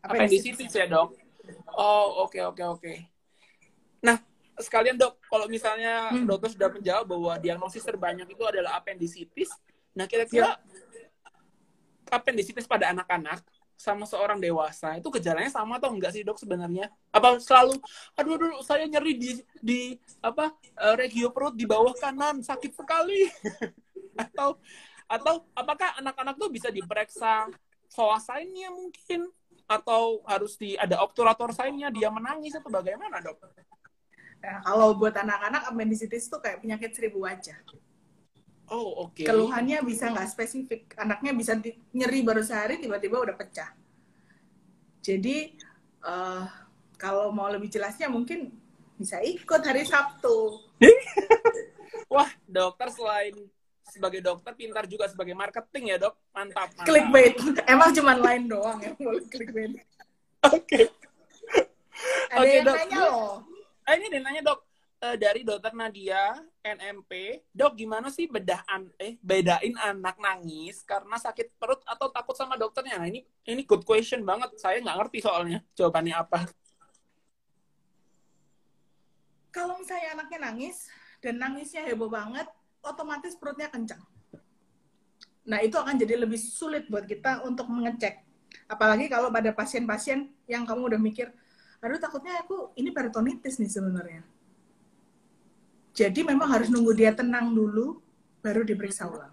[0.05, 1.17] Appendicitis ya, dok?
[1.73, 2.93] Oh, oke, oke, oke.
[4.05, 4.21] Nah,
[4.61, 6.29] sekalian, dok, kalau misalnya Hmm.
[6.29, 9.49] dokter sudah menjawab bahwa diagnosis terbanyak itu adalah appendicitis,
[9.97, 10.61] nah kira-kira Ya.
[12.13, 13.41] appendicitis pada anak-anak
[13.85, 16.89] sama seorang dewasa itu gejalanya sama atau enggak sih dok sebenarnya?
[17.13, 17.77] Apa selalu
[18.17, 19.81] aduh aduh saya nyeri di di
[20.25, 23.29] apa eh, regio perut di bawah kanan sakit sekali
[24.25, 24.57] atau
[25.05, 27.53] atau apakah anak-anak tuh bisa diperiksa
[27.93, 29.29] soasainnya mungkin
[29.69, 33.37] atau harus di ada obturator sainnya dia menangis atau bagaimana dok?
[34.45, 37.57] Nah, kalau buat anak-anak appendicitis itu kayak penyakit seribu wajah.
[38.73, 39.25] Oh oke.
[39.25, 40.97] Keluhannya bisa nggak spesifik.
[40.97, 41.53] Anaknya bisa
[41.93, 43.71] nyeri baru sehari tiba-tiba udah pecah.
[45.05, 45.53] Jadi
[46.01, 46.45] eh,
[46.97, 48.49] kalau mau lebih jelasnya mungkin
[48.97, 50.65] bisa ikut hari Sabtu.
[52.15, 53.35] Wah dokter selain
[53.85, 56.73] sebagai dokter pintar juga sebagai marketing ya dok mantap.
[56.73, 56.87] mantap.
[56.89, 57.37] Clickbait.
[57.69, 59.77] Emang cuman lain doang yang boleh clickbait.
[60.57, 60.89] Oke.
[62.33, 62.77] Ada Oke, yang Dok.
[62.77, 63.33] nanya loh.
[63.85, 64.64] Ah, ini dia nanya dok
[65.05, 66.33] Eh, dari dokter Nadia
[66.65, 72.33] NMP, dok gimana sih bedah an eh bedain anak nangis karena sakit perut atau takut
[72.33, 72.97] sama dokternya?
[72.97, 74.57] Nah ini ini good question banget.
[74.57, 76.49] Saya nggak ngerti soalnya jawabannya apa.
[79.53, 80.89] Kalau misalnya anaknya nangis
[81.21, 82.49] dan nangisnya heboh banget,
[82.81, 84.01] otomatis perutnya kencang.
[85.45, 88.25] Nah, itu akan jadi lebih sulit buat kita untuk mengecek.
[88.65, 91.29] Apalagi kalau pada pasien-pasien yang kamu udah mikir,
[91.85, 94.34] aduh takutnya aku ini peritonitis nih sebenarnya.
[95.95, 98.03] Jadi memang harus nunggu dia tenang dulu,
[98.43, 99.31] baru diperiksa ulang.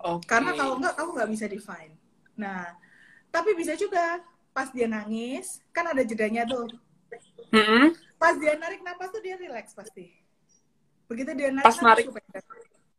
[0.00, 0.24] Oke.
[0.24, 1.92] Karena kalau enggak, kamu nggak bisa define.
[2.34, 2.72] Nah,
[3.28, 6.64] tapi bisa juga pas dia nangis, kan ada jedanya tuh.
[7.52, 7.92] Mm-mm.
[8.16, 10.08] Pas dia narik napas tuh dia relax pasti.
[11.04, 12.44] Begitu dia narik Pas narik- pendek.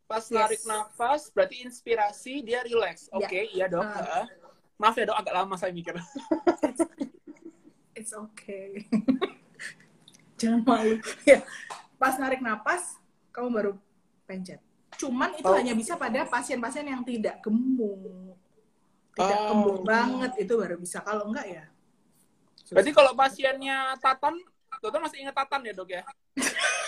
[0.08, 0.32] Pas Yes.
[0.32, 3.10] narik nafas berarti inspirasi dia relax.
[3.10, 3.18] Ya.
[3.18, 3.84] Oke, iya dok.
[3.84, 4.24] Heeh.
[4.78, 5.98] Maaf ya dok agak lama saya mikir.
[7.92, 8.86] It's okay.
[10.40, 10.96] Jangan malu.
[11.26, 11.42] ya,
[11.98, 12.96] pas narik napas,
[13.34, 13.72] kamu baru
[14.24, 14.62] pencet.
[14.96, 15.58] Cuman itu Oh.
[15.58, 18.38] hanya bisa pada pasien-pasien yang tidak gemuk.
[19.12, 19.46] Tidak Oh.
[19.52, 21.02] gemuk banget itu baru bisa.
[21.02, 21.64] Kalau enggak ya.
[22.70, 24.38] Berarti kalau pasiennya Tatan,
[24.80, 26.02] dokter masih ingat Tatan ya dok ya?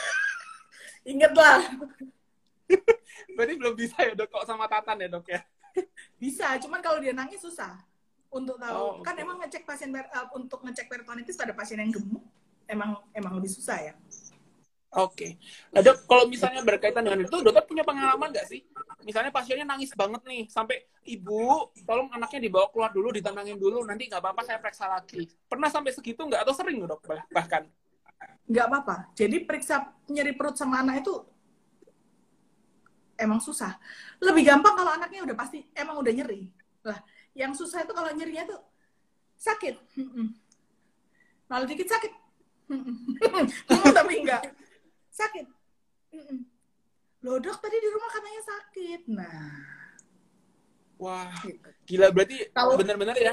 [1.13, 1.59] Ingat lah.
[3.37, 5.41] Berarti belum bisa ya dok kok sama Tatan ya dok ya?
[6.23, 7.79] Bisa, cuman kalau dia nangis susah
[8.29, 8.75] untuk tahu.
[8.75, 9.23] Oh, Kan oke.
[9.23, 12.23] emang ngecek pasien uh, untuk ngecek peritonitis pada pasien yang gemuk
[12.69, 13.95] emang emang lebih susah ya.
[14.91, 15.39] Oke.
[15.71, 18.67] Nah, dok, kalau misalnya berkaitan dengan itu, dokter punya pengalaman nggak sih?
[19.07, 24.11] Misalnya pasiennya nangis banget nih, sampai ibu, tolong anaknya dibawa keluar dulu, ditenangin dulu, nanti
[24.11, 25.31] nggak apa-apa saya periksa lagi.
[25.47, 26.43] Pernah sampai segitu nggak?
[26.43, 27.71] Atau sering dok bah- bahkan?
[28.51, 28.97] nggak apa-apa.
[29.15, 31.15] Jadi periksa nyeri perut sama anak itu
[33.15, 33.79] emang susah.
[34.19, 36.51] Lebih gampang kalau anaknya udah pasti emang udah nyeri.
[36.83, 36.99] Lah,
[37.39, 38.61] yang susah itu kalau nyerinya tuh
[39.39, 39.75] sakit.
[41.47, 42.13] Malah dikit sakit.
[43.97, 44.43] Tapi enggak.
[45.21, 45.47] Sakit.
[46.11, 46.39] Mm-mm.
[47.21, 49.01] Loh dok, tadi di rumah katanya sakit.
[49.07, 49.53] Nah,
[50.97, 51.69] Wah, gitu.
[51.87, 53.33] gila berarti Kalau- benar-benar ya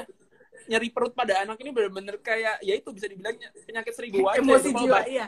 [0.68, 3.32] nyeri perut pada anak ini benar-benar kayak ya itu bisa dibilang
[3.64, 4.40] penyakit seribu wajah.
[4.40, 5.26] emosi jiwa, bat- iya.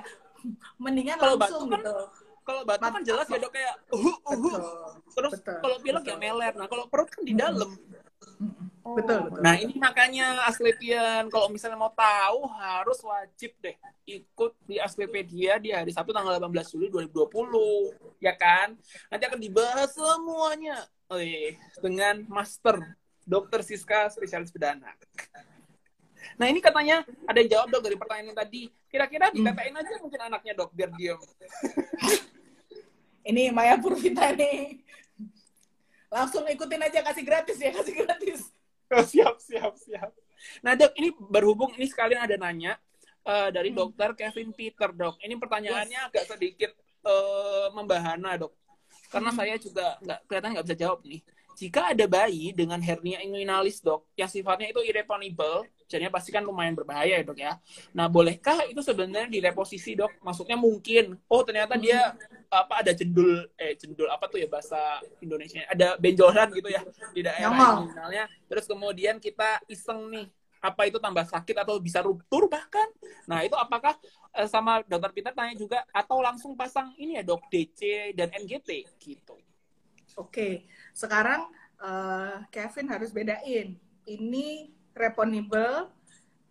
[0.76, 1.94] Mendingan Kalau langsung batuk kan gitu.
[2.40, 4.48] Kalau batuk kan jelas ya dok kayak uhu uhu.
[4.52, 4.62] Betul.
[5.16, 6.52] Terus kalau pilek ya meler.
[6.56, 7.68] Nah kalau perut kan di dalam.
[8.80, 8.96] Mm-mm.
[8.96, 9.40] Betul, betul.
[9.44, 13.76] Nah ini makanya Asclepian kalau misalnya mau tahu harus wajib deh
[14.08, 18.72] ikut di Asclepedia di hari Sabtu tanggal 18 Juli 2020 ya kan
[19.12, 22.80] nanti akan dibahas semuanya Wih, dengan Master
[23.28, 24.96] Dokter Siska spesialis bedana.
[26.40, 28.62] Nah ini katanya ada yang jawab dok dari pertanyaan yang tadi.
[28.88, 31.20] Kira-kira dikatain aja mungkin anaknya dok biar diem.
[33.30, 34.80] Ini Maya Purvita nih.
[36.10, 38.40] Langsung ikutin aja kasih gratis ya, kasih gratis.
[39.10, 40.10] Siap, siap, siap.
[40.64, 42.74] Nah, dok, ini berhubung ini sekalian ada nanya
[43.20, 43.78] eh, dari Hmm.
[43.86, 45.20] dokter Kevin Peter, dok.
[45.20, 46.72] Ini pertanyaannya agak sedikit
[47.06, 48.52] eh, membahana, dok.
[49.12, 49.38] Karena Hmm.
[49.38, 51.20] saya juga nggak kelihatan nggak bisa jawab nih.
[51.58, 56.72] Jika ada bayi dengan hernia inguinalis dok, yang sifatnya itu irreparable, jadinya pasti kan lumayan
[56.78, 57.52] berbahaya ya dok ya.
[57.92, 60.22] Nah bolehkah itu sebenarnya direposisi dok?
[60.22, 62.14] Maksudnya mungkin, oh ternyata dia
[62.50, 66.82] apa ada jendul, eh jendul apa tuh ya bahasa Indonesia, ada benjolan gitu ya
[67.12, 68.24] di daerah inguinalnya.
[68.46, 70.26] Terus kemudian kita iseng nih,
[70.60, 72.86] apa itu tambah sakit atau bisa ruptur bahkan.
[73.24, 73.96] Nah itu apakah
[74.36, 78.86] eh, sama dokter Peter tanya juga atau langsung pasang ini ya dok DC dan NGT
[79.00, 79.34] gitu.
[80.20, 81.48] Oke, sekarang
[81.80, 83.72] uh, Kevin harus bedain.
[84.04, 85.88] Ini reponibel,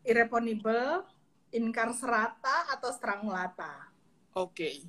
[0.01, 1.05] irreponibel,
[1.53, 3.93] incarcerata atau strangulata.
[4.33, 4.81] Oke.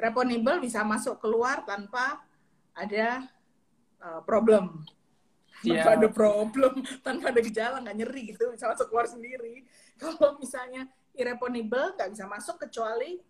[0.00, 2.24] Reponibel bisa masuk keluar tanpa
[2.72, 3.28] ada
[4.00, 4.84] uh, problem.
[5.64, 5.84] Yeah.
[5.84, 6.72] Tanpa ada problem,
[7.04, 9.64] tanpa ada gejala, nggak nyeri gitu, bisa masuk keluar sendiri.
[10.00, 13.20] Kalau misalnya irreponibel, nggak bisa masuk kecuali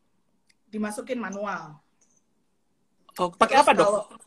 [0.70, 1.78] dimasukin manual.
[3.16, 4.25] Oh, pakai apa dok?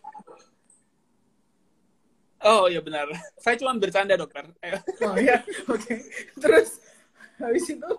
[2.43, 3.11] Oh iya benar.
[3.43, 4.47] Saya cuma bercanda dokter.
[5.03, 5.79] oh iya, oke.
[5.83, 5.99] Okay.
[6.39, 6.79] Terus
[7.39, 7.91] habis itu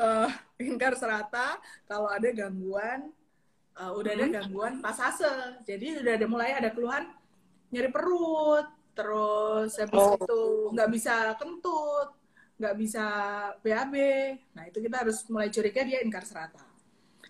[0.00, 3.12] uh, ingkar serata kalau ada gangguan,
[3.76, 4.34] uh, udah ada hmm.
[4.40, 5.28] gangguan pasase.
[5.68, 7.12] Jadi udah ada mulai ada keluhan
[7.68, 8.66] nyeri perut,
[8.96, 10.16] terus habis oh.
[10.16, 10.40] itu
[10.72, 12.08] nggak bisa kentut,
[12.56, 13.04] nggak bisa
[13.60, 13.94] BAB.
[14.56, 16.64] Nah itu kita harus mulai curiga dia ingkar serata.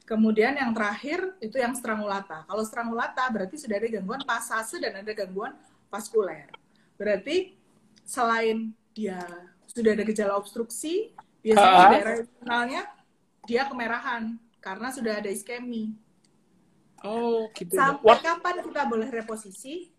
[0.07, 2.43] Kemudian yang terakhir itu yang strangulata.
[2.43, 5.55] Kalau strangulata berarti sudah ada gangguan pasase dan ada gangguan
[5.91, 6.49] vaskuler.
[6.95, 7.59] Berarti
[8.07, 9.21] selain dia
[9.67, 11.13] sudah ada gejala obstruksi,
[11.43, 11.91] biasanya uh.
[11.93, 12.83] daerah internalnya
[13.45, 15.99] dia kemerahan karena sudah ada iskemi.
[17.01, 17.75] Oh, gitu.
[17.75, 18.21] Sampai What?
[18.21, 19.91] kapan kita boleh reposisi?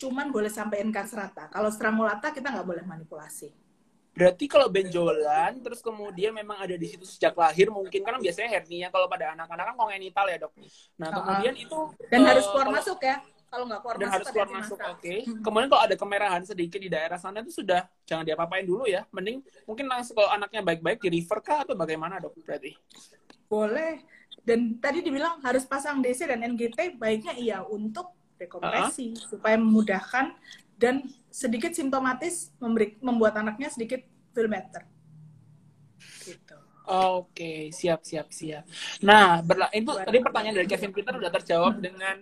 [0.00, 1.46] Cuman boleh sampai serata.
[1.52, 3.52] Kalau strangulata kita nggak boleh manipulasi.
[4.14, 8.86] Berarti kalau benjolan, terus kemudian memang ada di situ sejak lahir, mungkin kan biasanya hernia
[8.86, 10.54] kalau pada anak-anak kan kongenital ya dok.
[11.02, 11.78] Nah kemudian uh, itu
[12.14, 13.18] dan uh, harus keluar kalau, masuk ya
[13.54, 15.18] kalau nggak keluar dan masuk harus keluar masuk oke okay.
[15.22, 15.42] hmm.
[15.46, 19.46] kemudian kalau ada kemerahan sedikit di daerah sana itu sudah jangan diapa-apain dulu ya mending
[19.62, 22.74] mungkin langsung kalau anaknya baik-baik di refer kah atau bagaimana dok berarti
[23.46, 24.02] boleh
[24.42, 29.26] dan tadi dibilang harus pasang DC dan NGT baiknya iya untuk dekompresi uh -huh.
[29.38, 30.34] supaya memudahkan
[30.74, 34.02] dan sedikit simptomatis memberi, membuat anaknya sedikit
[34.34, 34.82] feel better
[36.26, 38.68] gitu Oke, siap, siap, siap.
[39.00, 42.20] Nah, berla itu tadi pertanyaan dari Kevin Peter udah terjawab dengan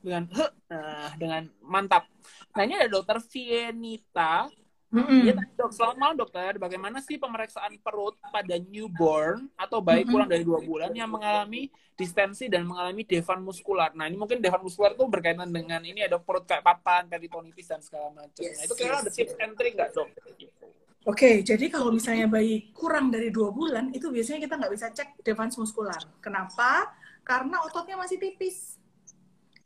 [0.00, 0.24] dengan
[0.66, 2.08] nah dengan mantap.
[2.56, 4.48] Nah ini ada dokter Vienita.
[4.90, 5.22] Mm-hmm.
[5.22, 6.58] Ya, dok, selamat malam dokter.
[6.58, 10.10] Bagaimana sih pemeriksaan perut pada newborn atau bayi mm-hmm.
[10.10, 13.94] kurang dari dua bulan yang mengalami distensi dan mengalami devan muskular?
[13.94, 17.78] Nah ini mungkin devan muskular tuh berkaitan dengan ini ada perut kayak papan, peritonitis dan
[17.86, 18.42] segala macam.
[18.42, 20.10] Yes, nah itu kira yes, ada tips and trick nggak dok?
[20.10, 24.86] Oke, okay, jadi kalau misalnya bayi kurang dari dua bulan, itu biasanya kita nggak bisa
[24.92, 26.02] cek devans muskular.
[26.20, 26.92] Kenapa?
[27.22, 28.76] Karena ototnya masih tipis.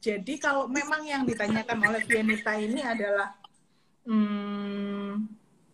[0.05, 3.33] Jadi kalau memang yang ditanyakan oleh Vienita ini adalah
[4.05, 5.25] hmm,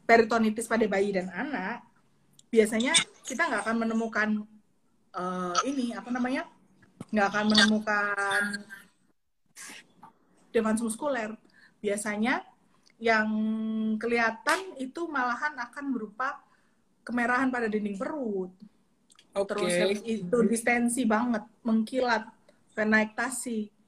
[0.06, 1.82] peritonitis pada bayi dan anak,
[2.46, 2.94] biasanya
[3.26, 4.28] kita nggak akan menemukan
[5.18, 6.46] uh, ini apa namanya,
[7.10, 8.42] nggak akan menemukan
[10.54, 11.34] devans muskuler.
[11.82, 12.46] Biasanya
[13.02, 13.26] yang
[13.98, 16.38] kelihatan itu malahan akan berupa
[17.02, 18.54] kemerahan pada dinding perut.
[19.34, 19.50] Okay.
[19.58, 19.74] Terus
[20.06, 22.30] itu distensi banget, mengkilat,
[22.78, 23.79] penaektasi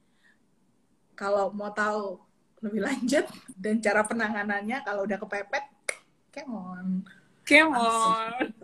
[1.16, 2.20] kalau mau tahu
[2.62, 3.26] lebih lanjut
[3.58, 5.64] dan cara penanganannya kalau udah kepepet,
[6.30, 7.02] kemon.
[7.42, 8.54] Kemon.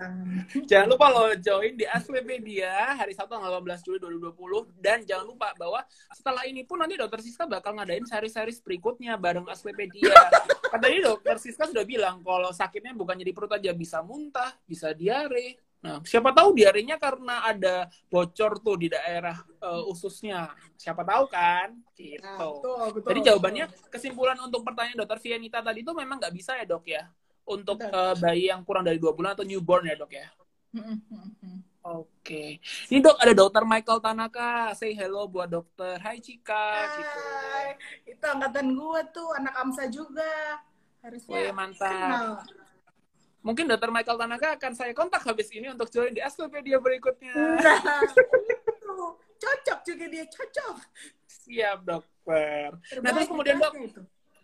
[0.70, 5.51] jangan lupa lo join di Aslepedia hari Sabtu tanggal 18 Juli 2020 dan jangan lupa
[5.59, 5.82] bahwa
[6.14, 10.14] setelah ini pun nanti Dokter Siska bakal ngadain seri-seri berikutnya bareng Aslepedia.
[10.72, 15.59] Katanya Dokter Siska sudah bilang kalau sakitnya bukan jadi perut aja bisa muntah, bisa diare,
[15.78, 20.50] Nah, siapa tahu diarinya karena ada bocor tuh di daerah uh, ususnya.
[20.74, 21.70] Siapa tahu kan?
[21.94, 22.18] Gitu.
[22.18, 23.90] Nah, betul, betul, Jadi jawabannya betul.
[23.94, 27.06] kesimpulan untuk pertanyaan dokter Vianita tadi itu memang nggak bisa ya dok ya
[27.46, 30.26] untuk uh, bayi yang kurang dari dua bulan atau newborn ya dok ya.
[30.74, 32.10] Oke.
[32.20, 32.50] Okay.
[32.90, 34.74] Ini dok ada dokter Michael Tanaka.
[34.74, 35.96] Say hello buat dokter.
[36.02, 36.68] Hai Cika.
[36.74, 36.90] Hai.
[36.90, 37.22] Gitu.
[38.18, 40.58] Itu angkatan gue tuh anak Amsa juga.
[41.06, 41.86] Harusnya Wih, mantap.
[41.86, 42.28] Kenal
[43.49, 47.32] mungkin dokter Michael Tanaka akan saya kontak habis ini untuk join di Astropedia berikutnya.
[47.32, 48.05] Nah,
[49.40, 50.76] cocok juga dia, cocok.
[51.24, 52.76] Siap, dokter.
[52.76, 54.03] Terbaik nah, terus kemudian dok, itu.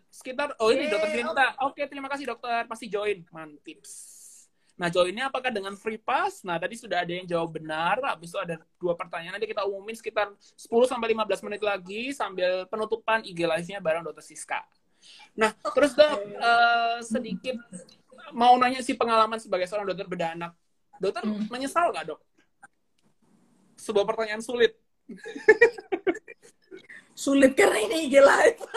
[0.09, 1.53] sekitar, oh ini dokter Cinta.
[1.61, 3.21] Oke, okay, terima kasih dokter, pasti join.
[3.29, 3.85] Mantip.
[4.75, 6.43] Nah, joinnya apakah dengan free pass?
[6.43, 7.95] Nah, tadi sudah ada yang jawab benar.
[8.03, 9.39] Habis itu ada dua pertanyaan.
[9.39, 14.25] Nanti kita umumin sekitar 10 sampai 15 menit lagi sambil penutupan IG live-nya bareng Dokter
[14.27, 14.59] Siska.
[15.35, 17.55] Nah, terus dok, uh, sedikit
[18.33, 20.51] mau nanya sih pengalaman sebagai seorang dokter bedah anak.
[20.97, 21.51] Dokter hmm.
[21.51, 22.19] menyesal nggak dok?
[23.75, 24.73] Sebuah pertanyaan sulit.
[27.15, 28.61] sulit karena ini IG live.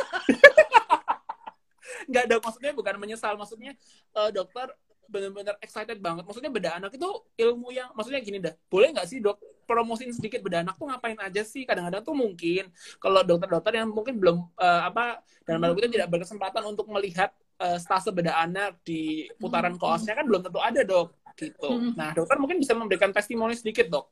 [2.08, 3.76] nggak ada maksudnya bukan menyesal maksudnya
[4.16, 4.72] uh, dokter
[5.08, 7.08] benar-benar excited banget maksudnya beda anak itu
[7.40, 11.16] ilmu yang maksudnya gini dah boleh nggak sih dok promosin sedikit beda anak tuh ngapain
[11.20, 12.68] aja sih kadang-kadang tuh mungkin
[13.00, 17.32] kalau dokter-dokter yang mungkin belum uh, apa dalam hal itu tidak berkesempatan untuk melihat
[17.62, 19.82] uh, stase beda anak di putaran hmm.
[19.82, 21.92] koasnya kan belum tentu ada dok gitu hmm.
[21.94, 24.06] nah dokter mungkin bisa memberikan testimoni sedikit dok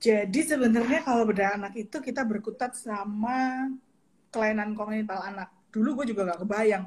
[0.00, 3.72] jadi sebenarnya kalau beda anak itu kita berkutat sama
[4.28, 6.84] kelainan kognitif anak dulu gue juga gak kebayang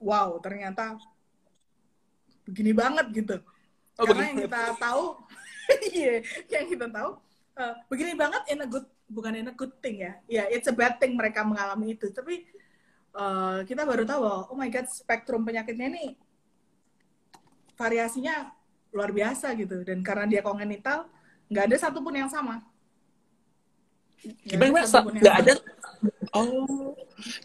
[0.00, 0.96] wow ternyata
[2.46, 3.36] begini banget gitu.
[3.98, 4.30] Oh, Karena begini.
[4.30, 5.04] yang kita tahu,
[5.92, 6.14] iya,
[6.46, 7.10] yang kita tahu
[7.58, 10.14] uh, begini banget in a good bukan in a good thing ya.
[10.30, 12.08] Ya, yeah, it's a bad thing mereka mengalami itu.
[12.14, 12.46] Tapi
[13.16, 16.06] uh, kita baru tahu bahwa oh my god spektrum penyakitnya ini
[17.76, 18.52] variasinya
[18.92, 19.82] luar biasa gitu.
[19.84, 21.08] Dan karena dia kongenital,
[21.48, 22.60] nggak ada satupun yang sama.
[24.44, 25.52] Gimana nggak ada?
[26.32, 26.92] Oh,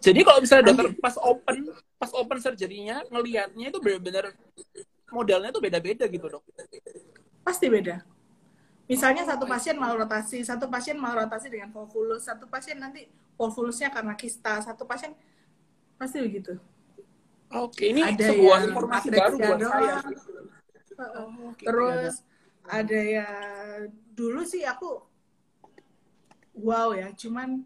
[0.03, 4.35] jadi kalau misalnya dokter pas open, pas open surgery-nya ngelihatnya itu benar-benar
[5.11, 6.43] modelnya tuh beda-beda gitu dok?
[7.43, 8.03] Pasti beda.
[8.91, 13.07] Misalnya satu pasien mau rotasi, satu pasien mau rotasi dengan volvulus, satu pasien nanti
[13.39, 15.15] volvulusnya karena kista, satu pasien
[16.01, 16.57] pasti begitu.
[17.53, 19.95] Oke, ini ada sebuah informasi baru buat saya.
[20.97, 22.25] Oh, Terus
[22.65, 22.81] ada.
[22.81, 23.27] ada ya
[24.17, 25.05] dulu sih aku
[26.57, 27.61] wow ya, cuman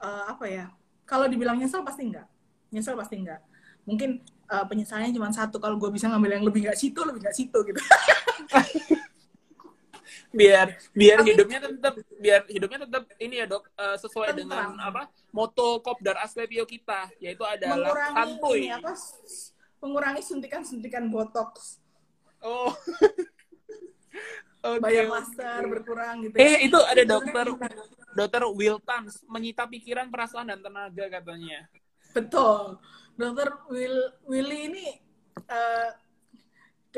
[0.00, 0.72] uh, apa ya?
[1.04, 2.24] Kalau dibilang nyesel pasti enggak.
[2.72, 3.44] Nyesel pasti enggak.
[3.84, 7.36] Mungkin uh, penyesalannya cuma satu kalau gue bisa ngambil yang lebih nggak situ lebih nggak
[7.36, 7.80] situ gitu
[10.28, 14.76] biar biar Tapi, hidupnya tetap biar hidupnya tetap ini ya dok uh, sesuai tentang.
[14.76, 15.02] dengan apa
[15.32, 18.92] moto kopdar aslepio kita yaitu adalah santuy apa
[19.80, 21.80] mengurangi suntikan-suntikan botox
[22.44, 22.68] oh
[24.68, 24.80] okay.
[24.84, 26.44] bayar master berkurang gitu ya.
[26.44, 27.46] eh itu ada dokter
[28.12, 31.64] dokter Wiltans menyita pikiran perasaan dan tenaga katanya
[32.12, 32.76] betul
[33.16, 34.86] dokter Will Willy ini
[35.48, 35.88] uh,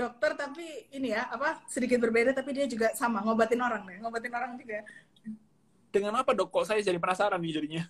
[0.01, 0.65] dokter tapi
[0.97, 4.81] ini ya apa sedikit berbeda tapi dia juga sama ngobatin orang nih ngobatin orang juga
[5.93, 7.85] dengan apa dok kok saya jadi penasaran nih jadinya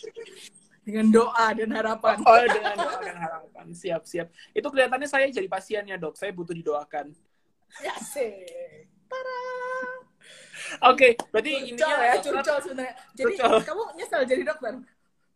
[0.86, 5.48] dengan doa dan harapan oh dengan doa dan harapan siap siap itu kelihatannya saya jadi
[5.48, 7.14] pasiennya dok saya butuh didoakan
[7.80, 8.34] ya sih
[10.80, 12.94] Oke, okay, berarti curcol ya, curcol sebenarnya.
[13.12, 13.60] Jadi curcol.
[13.60, 14.72] kamu nyesel jadi dokter?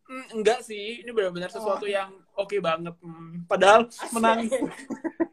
[0.09, 1.90] Mm, enggak sih, ini benar-benar sesuatu oh.
[1.90, 2.94] yang oke okay banget.
[3.05, 3.84] Hmm, padahal
[4.16, 4.49] menang.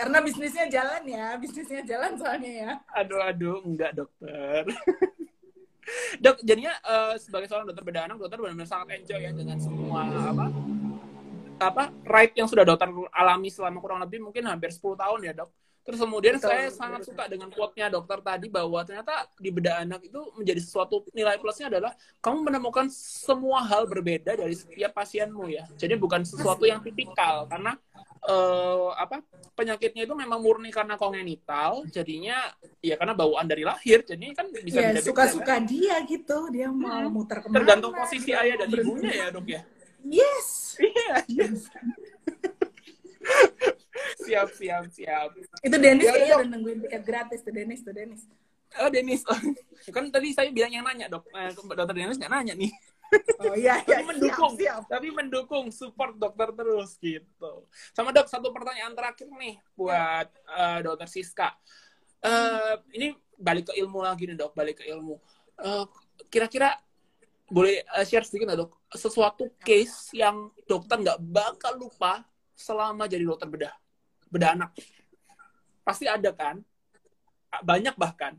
[0.00, 2.72] Karena bisnisnya jalan ya, bisnisnya jalan soalnya ya.
[2.96, 4.64] Aduh, aduh, enggak dokter.
[6.24, 10.08] Dok, jadinya uh, sebagai seorang dokter bedah anak, dokter benar-benar sangat enjoy ya dengan semua
[10.08, 10.46] apa
[11.60, 15.52] apa ride yang sudah dokter alami selama kurang lebih mungkin hampir 10 tahun ya dok.
[15.80, 19.80] Terus kemudian betul, saya betul, sangat suka dengan quote-nya dokter tadi bahwa ternyata di bedah
[19.80, 25.48] anak itu menjadi sesuatu nilai plusnya adalah kamu menemukan semua hal berbeda dari setiap pasienmu
[25.48, 25.64] ya.
[25.80, 27.80] Jadi bukan sesuatu yang tipikal karena
[28.28, 29.24] uh, apa
[29.56, 32.52] penyakitnya itu memang murni karena kongenital, jadinya
[32.84, 35.64] ya karena bawaan dari lahir, jadi kan bisa ya, suka-suka kan?
[35.64, 37.12] dia gitu, dia mau hmm.
[37.12, 37.56] muter ke mana.
[37.56, 39.62] Tergantung posisi ayah dan ibunya ya dok ya.
[40.00, 40.80] Yes.
[40.80, 41.68] Iya, yes
[44.30, 45.28] siap siap siap
[45.66, 48.22] itu Denis ya, kayaknya udah nungguin tiket gratis tuh Denis tuh Denis
[48.78, 49.40] oh Denis oh.
[49.90, 52.70] kan tadi saya bilang yang nanya dok eh, dokter Denis nggak nanya nih
[53.42, 54.86] Oh iya, iya tapi mendukung, siap, siap.
[54.86, 57.66] tapi mendukung support dokter terus gitu.
[57.90, 61.50] Sama dok, satu pertanyaan terakhir nih buat uh, dokter Siska.
[62.22, 65.18] Uh, ini balik ke ilmu lagi nih dok, balik ke ilmu.
[65.58, 65.90] Uh,
[66.30, 66.78] kira-kira
[67.50, 68.72] boleh uh, share sedikit nggak dok?
[68.94, 72.22] Sesuatu case yang dokter nggak bakal lupa
[72.54, 73.74] selama jadi dokter bedah
[74.30, 74.70] beda anak
[75.84, 76.62] pasti ada kan
[77.60, 78.38] banyak bahkan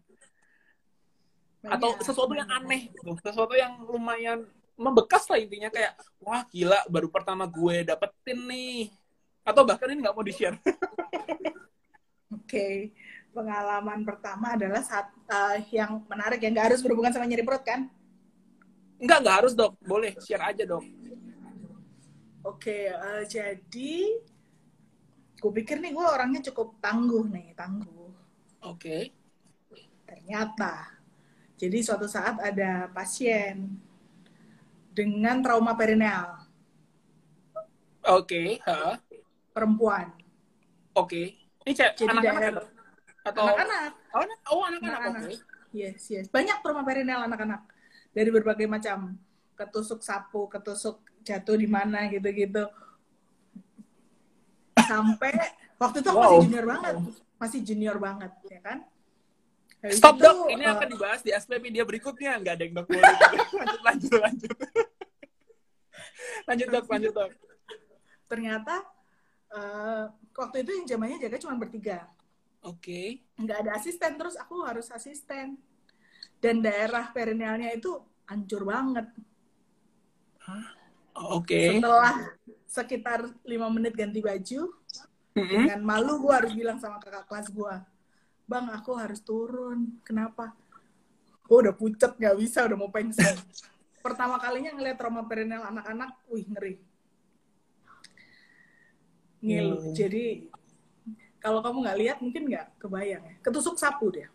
[1.60, 1.72] banyak.
[1.78, 4.48] atau sesuatu yang aneh gitu sesuatu yang lumayan
[4.80, 8.90] membekas lah intinya kayak wah gila baru pertama gue dapetin nih
[9.46, 10.80] atau bahkan ini nggak mau di share oke
[12.48, 12.96] okay.
[13.36, 17.92] pengalaman pertama adalah saat uh, yang menarik yang nggak harus berhubungan sama nyeri perut kan
[19.02, 19.74] Enggak, nggak harus dok.
[19.82, 20.86] Boleh, share aja dok.
[22.46, 23.94] Oke, okay, uh, eh, jadi
[25.42, 28.14] gue pikir nih gue orangnya cukup tangguh nih tangguh
[28.62, 29.10] oke okay.
[30.06, 31.02] ternyata
[31.58, 33.82] jadi suatu saat ada pasien
[34.94, 36.46] dengan trauma perineal
[38.06, 38.62] oke okay.
[38.70, 39.02] huh?
[39.50, 40.14] perempuan
[40.94, 41.26] oke okay.
[41.66, 42.70] ini cek jadi anak-anak
[43.26, 45.38] atau anak-anak oh, oh anak-anak anak okay.
[45.74, 47.66] yes yes banyak trauma perineal anak-anak
[48.14, 49.18] dari berbagai macam
[49.58, 52.70] ketusuk sapu ketusuk jatuh di mana gitu-gitu
[54.92, 55.34] sampai
[55.80, 56.24] waktu itu aku wow.
[56.28, 56.94] masih junior banget
[57.40, 58.80] masih junior banget ya kan
[59.82, 62.38] Habis Stop itu, dok, ini eh, akan dibahas di SPP dia berikutnya.
[62.38, 64.58] Nggak ada yang dok lanjut, lanjut, lanjut.
[66.46, 67.32] lanjut dok, lanjut dok.
[68.30, 68.86] ternyata
[69.58, 70.06] eh,
[70.38, 72.06] waktu itu yang zamannya jaga cuma bertiga.
[72.62, 73.26] Oke.
[73.42, 75.58] nggak ada asisten terus aku harus asisten
[76.38, 77.98] dan daerah perinealnya itu
[78.30, 79.10] hancur banget
[81.18, 81.82] Oke.
[81.82, 82.38] setelah
[82.72, 84.72] sekitar lima menit ganti baju.
[85.32, 85.64] Mm-mm.
[85.64, 87.76] dengan malu gue harus bilang sama kakak kelas gue
[88.52, 89.96] bang aku harus turun.
[90.04, 90.52] Kenapa?
[91.48, 93.36] Gue udah pucet nggak bisa udah mau pensiun
[94.06, 96.76] pertama kalinya ngeliat trauma perineal anak-anak wih ngeri.
[99.42, 99.78] Ngilu.
[99.80, 99.94] Hmm.
[99.96, 100.26] jadi
[101.42, 103.36] kalau kamu nggak lihat mungkin nggak kebayang ya.
[103.40, 104.28] Ketusuk sapu dia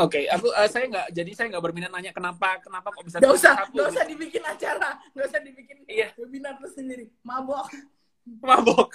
[0.00, 3.34] Oke, aku eh, saya nggak jadi saya nggak berminat nanya kenapa kenapa kok bisa Gak
[3.36, 6.08] usah, aku gak usah dibikin acara, gak usah dibikin Iya.
[6.16, 7.12] webinar lu sendiri.
[7.20, 7.68] Mabok.
[8.40, 8.90] mabok.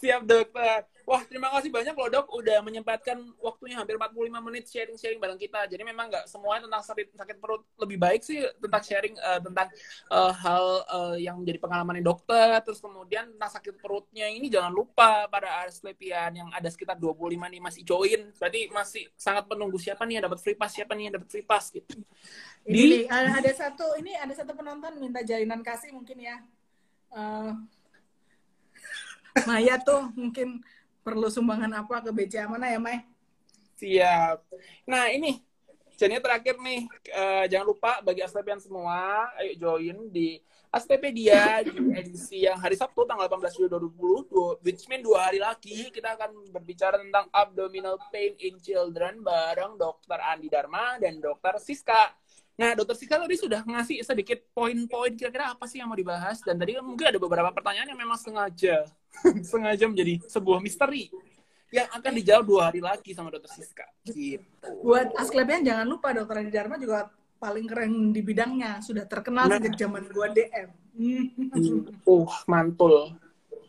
[0.00, 0.86] Siap dokter.
[1.08, 5.64] Wah terima kasih banyak loh dok udah menyempatkan waktunya hampir 45 menit sharing-sharing bareng kita.
[5.64, 9.68] Jadi memang nggak semuanya tentang sakit sakit perut lebih baik sih tentang sharing eh, tentang
[10.12, 12.60] eh, hal eh, yang menjadi pengalaman dokter.
[12.60, 17.60] Terus kemudian tentang sakit perutnya ini jangan lupa pada Asklepian yang ada sekitar 25 nih
[17.64, 18.28] masih join.
[18.36, 21.46] Berarti masih sangat menunggu siapa nih yang dapat free pass, siapa nih yang dapat free
[21.46, 21.96] pass gitu.
[22.68, 26.36] Ini Di- ada satu, ini ada satu penonton minta jalinan kasih mungkin ya.
[27.08, 27.52] Eh,
[29.46, 30.58] Maya tuh mungkin
[31.04, 33.04] perlu sumbangan apa ke BCA mana ya, Mai?
[33.78, 34.42] Siap.
[34.84, 35.38] Nah ini,
[35.94, 36.80] jadinya terakhir nih,
[37.10, 43.08] eh, jangan lupa bagi Asklepian semua, ayo join di Aspepedia di edisi yang hari Sabtu
[43.08, 47.96] tanggal 18 Juli 2020, dua- which mean dua hari lagi kita akan berbicara tentang abdominal
[48.12, 50.20] pain in children bareng Dr.
[50.20, 51.56] Andi Dharma dan Dr.
[51.56, 52.12] Siska.
[52.58, 52.90] Nah, Dr.
[52.92, 56.82] Siska tadi sudah ngasih sedikit poin-poin kira-kira apa sih yang mau dibahas dan tadi kan
[56.82, 58.82] mungkin ada beberapa pertanyaan yang memang sengaja
[59.46, 61.06] sengaja menjadi sebuah misteri
[61.70, 63.46] yang akan dijawab dua hari lagi sama Dr.
[63.48, 63.86] Siska.
[64.02, 64.42] Gitu.
[64.82, 67.06] Buat Asklepian jangan lupa Dokter Adi Dharma juga
[67.38, 69.62] paling keren di bidangnya, sudah terkenal Nah.
[69.62, 70.68] sejak zaman gua DM.
[70.98, 71.94] Hmm.
[72.02, 73.14] Uh, mantul.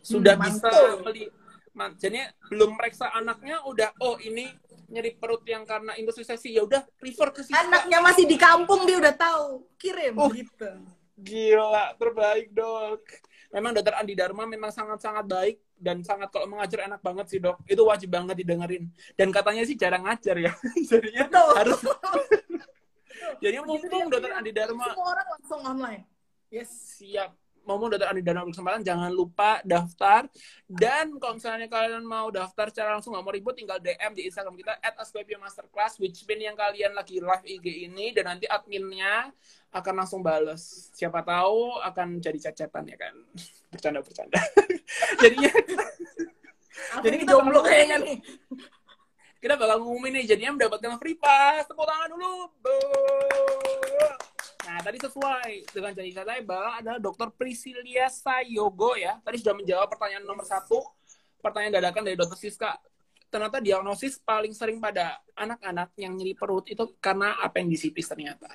[0.02, 0.90] Sudah Hmm, bisa mantul.
[1.04, 1.24] beli.
[1.70, 2.18] Man, jadi
[2.48, 4.50] belum meriksa anaknya udah oh ini
[4.90, 7.62] nyeri perut yang karena industrialisasi ya udah refer ke Siska.
[7.62, 10.28] Anaknya masih di kampung dia udah tahu, kirim Oh.
[10.34, 10.66] gitu.
[11.14, 13.02] Gila, terbaik dok.
[13.50, 17.62] Memang dokter Andi Dharma memang sangat-sangat baik dan sangat kalau mengajar enak banget sih dok.
[17.66, 18.90] Itu wajib banget didengerin.
[19.14, 20.52] Dan katanya sih jarang ngajar ya.
[20.90, 21.50] Jadinya Betul.
[21.54, 21.80] harus.
[23.42, 26.02] Jadi mumpung dokter Andi Dharma Semua orang langsung online.
[26.50, 26.98] Yes.
[26.98, 27.30] siap
[27.64, 30.26] ngomong dokter Andi Dharma kesempatan jangan lupa daftar.
[30.64, 34.56] Dan kalau misalnya kalian mau daftar secara langsung nggak mau ribut tinggal DM di Instagram
[34.56, 34.94] kita at
[35.40, 39.30] Masterclass which mean yang kalian lagi live IG ini dan nanti adminnya
[39.70, 40.90] akan langsung bales.
[40.96, 43.14] Siapa tahu akan jadi cacetan ya kan?
[43.70, 44.40] Bercanda bercanda
[45.22, 45.52] jadinya
[47.04, 48.18] Jadi jomblo kayaknya nih.
[49.40, 51.64] Kita bakal ngumumin nih jadinya mendapatkan free pass.
[51.64, 52.36] Tepuk tangan dulu.
[54.68, 59.16] Nah tadi sesuai dengan janji saya Bang adalah dokter Priscilia Sayogo ya.
[59.24, 60.84] Tadi sudah menjawab pertanyaan nomor satu.
[61.40, 62.76] Pertanyaan dadakan dari dokter Siska.
[63.32, 68.52] Ternyata diagnosis paling sering pada anak-anak yang nyeri perut itu karena appendicitis ternyata.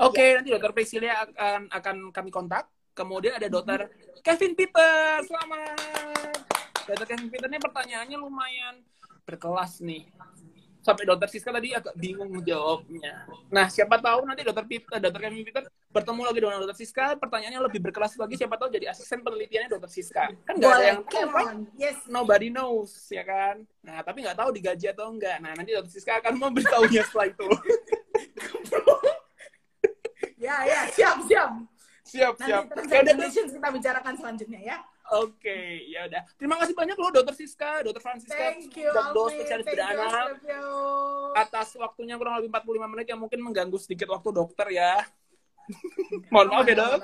[0.00, 2.72] Oke nanti dokter Priscilia akan akan kami kontak.
[2.96, 3.92] Kemudian ada dokter
[4.24, 5.20] Kevin Peter.
[5.28, 6.40] Selamat.
[6.88, 8.80] Dokter Kevin Peter ini pertanyaannya lumayan
[9.26, 10.06] berkelas nih.
[10.80, 13.26] Sampai dokter Siska tadi agak bingung jawabnya.
[13.50, 17.58] Nah, siapa tahu nanti dokter Peter, dokter Kevin Peter bertemu lagi dengan dokter Siska, pertanyaannya
[17.66, 20.30] lebih berkelas lagi, siapa tahu jadi asisten penelitiannya dokter Siska.
[20.46, 21.58] Kan nggak ada yang tahu, on.
[21.74, 21.98] Yes.
[22.06, 23.66] Nobody knows, ya kan?
[23.82, 25.42] Nah, tapi nggak tahu digaji atau enggak.
[25.42, 27.48] Nah, nanti dokter Siska akan memberitahunya setelah itu.
[30.36, 31.50] Ya, ya, siap, siap.
[32.06, 32.64] siap, Nanti siap.
[32.70, 34.76] and udah, conditions kita bicarakan selanjutnya ya.
[35.14, 36.22] Oke, ya udah.
[36.34, 38.58] Terima kasih banyak loh dokter Siska, dokter Francisca,
[39.14, 40.26] dokter spesialis bedah anak.
[41.38, 45.06] Atas waktunya kurang lebih 45 menit yang mungkin mengganggu sedikit waktu dokter ya.
[46.34, 47.00] Mohon maaf ya dok.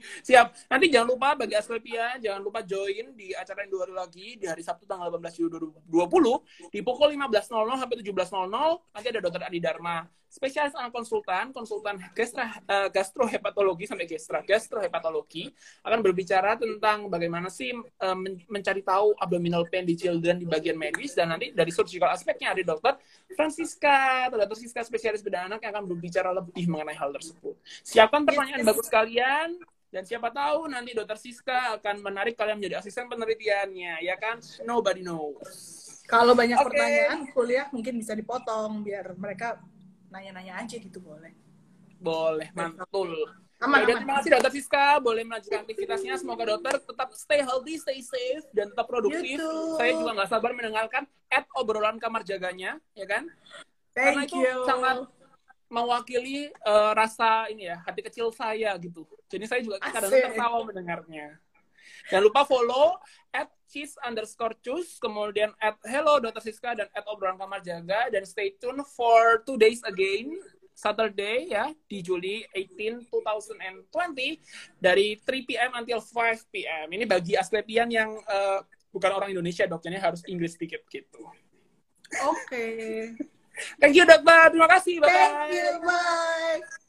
[0.00, 0.46] Siap.
[0.68, 4.46] Nanti jangan lupa bagi Asklepia, jangan lupa join di acara yang dua hari lagi di
[4.46, 5.48] hari Sabtu tanggal 18 Juli
[5.88, 7.48] 2020 di pukul 15.00
[7.80, 8.94] sampai 17.00.
[8.94, 9.96] Nanti ada Dokter Adi Dharma,
[10.28, 15.48] spesialis anak konsultan, konsultan gastra, eh, gastrohepatologi sampai gestra gastrohepatologi
[15.80, 17.72] akan berbicara tentang bagaimana sih
[18.14, 22.52] men- mencari tahu abdominal pain di children di bagian medis dan nanti dari surgical aspeknya
[22.52, 23.00] ada Dokter
[23.32, 27.56] Francisca atau Dokter Siska spesialis bedah anak yang akan berbicara lebih mengenai hal tersebut.
[27.80, 28.68] Siapkan pertanyaan Yes.
[28.68, 29.56] bagus kalian
[29.88, 34.36] dan siapa tahu nanti Dokter Siska akan menarik kalian menjadi asisten penelitiannya, ya kan?
[34.68, 35.48] Nobody knows.
[36.04, 36.72] Kalau banyak Oke.
[36.72, 39.60] pertanyaan kuliah mungkin bisa dipotong biar mereka
[40.08, 41.32] nanya-nanya aja gitu boleh.
[42.00, 43.12] Boleh, mantul.
[43.58, 43.98] Aman, Ya aman.
[43.98, 46.14] terima kasih dokter Siska, boleh melanjutkan aktivitasnya.
[46.14, 49.34] Semoga dokter tetap stay healthy, stay safe, dan tetap produktif.
[49.34, 49.74] Too.
[49.74, 53.26] Saya juga nggak sabar mendengarkan at obrolan kamar jaganya, ya kan?
[53.90, 54.62] Karena Thank itu you.
[54.62, 55.10] sangat
[55.68, 59.04] mewakili eh, rasa ini ya hati kecil saya gitu.
[59.28, 60.24] Jadi saya juga kadang Asik.
[60.32, 61.36] tertawa mendengarnya.
[62.08, 62.96] Jangan lupa follow
[63.32, 66.40] at cheese underscore cus, kemudian at hello Dr.
[66.40, 70.32] Siska dan at obrolan kamar jaga dan stay tune for two days again
[70.72, 73.90] Saturday ya di Juli 18 2020
[74.78, 75.70] dari 3 p.m.
[75.74, 76.86] until 5 p.m.
[76.94, 81.28] Ini bagi Asklepian yang eh, bukan orang Indonesia dok, jadi harus Inggris sedikit gitu.
[82.24, 82.64] Oke.
[83.80, 85.10] Thank you dokter, terima kasih, bye.
[85.10, 85.68] Thank you.
[85.82, 86.87] Bye.